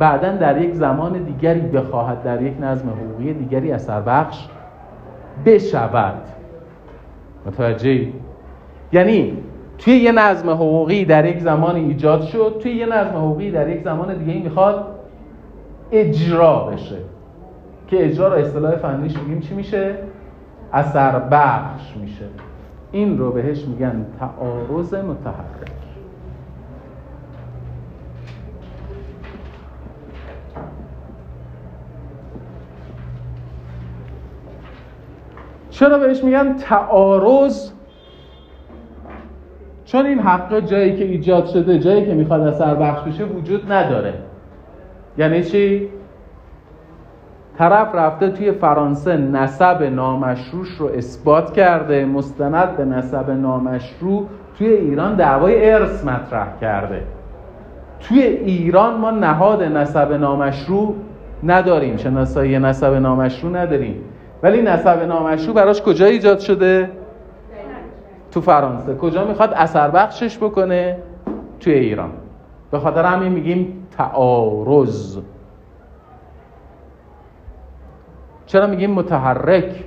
[0.00, 4.48] بعدا در یک زمان دیگری بخواهد در یک نظم حقوقی دیگری اثر بخش
[5.46, 6.22] بشود.
[7.46, 8.08] متوجه
[8.92, 9.38] یعنی
[9.78, 13.82] توی یه نظم حقوقی در یک زمان ایجاد شد توی یه نظم حقوقی در یک
[13.82, 14.86] زمان دیگه می‌خواد
[15.92, 16.96] اجرا بشه.
[17.86, 19.94] که اجرا رو اصطلاح فنیش میگیم چی میشه؟
[20.72, 22.24] اثر بخش میشه.
[22.92, 25.79] این رو بهش میگن تعارض متحرک.
[35.80, 37.70] چرا بهش میگن تعارض؟
[39.84, 44.14] چون این حق جایی که ایجاد شده جایی که می‌خواد اثر بخش بشه وجود نداره.
[45.18, 45.88] یعنی چی؟
[47.58, 54.26] طرف رفته توی فرانسه نسب نامشروش رو اثبات کرده مستند به نسب نامشروع
[54.58, 57.02] توی ایران دعوای ارث مطرح کرده.
[58.00, 60.94] توی ایران ما نهاد نسب نامشروع
[61.44, 64.04] نداریم شناسایی نسب نامشروع نداریم.
[64.42, 66.90] ولی نسب نامشروع براش کجا ایجاد شده؟
[68.32, 68.94] تو فرانسه.
[68.94, 70.96] کجا می‌خواد اثر بخشش بکنه؟
[71.60, 72.10] توی ایران.
[72.70, 75.18] به خاطر همین میگیم تعارض.
[78.46, 79.84] چرا میگیم متحرک؟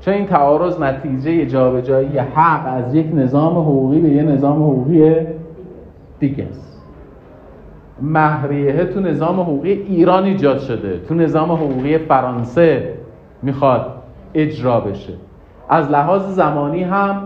[0.00, 5.26] چون این تعارض نتیجه جابجایی حق از یک نظام حقوقی به یه نظام حقوقی
[6.18, 6.65] دیگه است.
[8.00, 10.98] مهریه تو نظام حقوقی ایران ایجاد شده.
[10.98, 12.94] تو نظام حقوقی فرانسه
[13.42, 13.92] می‌خواد
[14.34, 15.12] اجرا بشه.
[15.68, 17.22] از لحاظ زمانی هم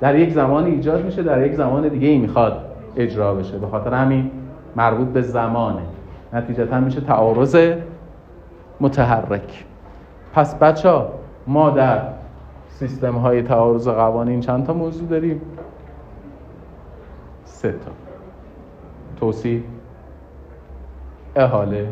[0.00, 2.64] در یک زمانی ایجاد میشه در یک زمان دیگه ای می‌خواد
[2.96, 3.58] اجرا بشه.
[3.58, 4.30] به خاطر همین
[4.76, 5.82] مربوط به زمانه.
[6.32, 7.56] نتیجتا میشه تعارض
[8.80, 9.64] متحرک.
[10.34, 11.00] پس بچه
[11.46, 12.00] ما در
[12.68, 15.40] سیستم های تعارض قوانین چند تا موضوع داریم؟
[17.44, 17.90] سه تا.
[19.20, 19.62] توصیح
[21.36, 21.88] احاله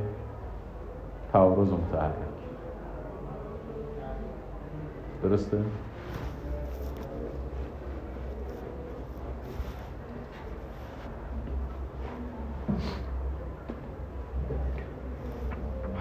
[1.32, 2.12] تعارض متحرک
[5.23, 5.59] درسته؟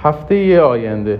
[0.04, 1.20] هفته آینده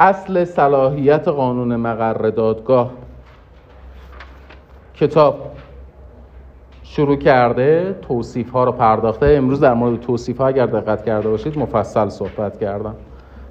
[0.00, 2.90] اصل صلاحیت قانون مقر دادگاه
[4.94, 5.50] کتاب
[6.82, 9.26] شروع کرده توصیف ها رو پرداخته.
[9.26, 12.94] امروز در مورد توصیف ها اگر دقت کرده باشید مفصل صحبت کردم.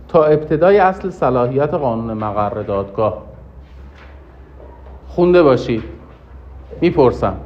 [0.08, 3.24] تا ابتدای اصل صلاحیت قانون مقر دادگاه.
[5.08, 5.84] خونده باشید.
[6.82, 7.38] می‌پرسم.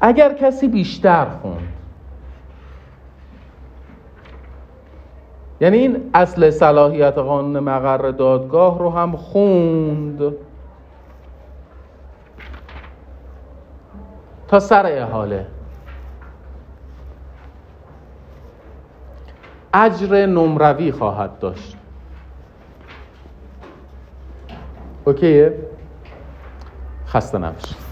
[0.00, 1.68] اگر کسی بیشتر خوند
[5.60, 10.34] یعنی این اصل صلاحیت قانون مقر دادگاه رو هم خوند.
[14.48, 15.46] تا سر احاله.
[19.74, 21.76] اجر نمروی خواهد داشت.
[25.04, 25.54] اوکیه؟
[27.06, 27.89] خسته نباشید.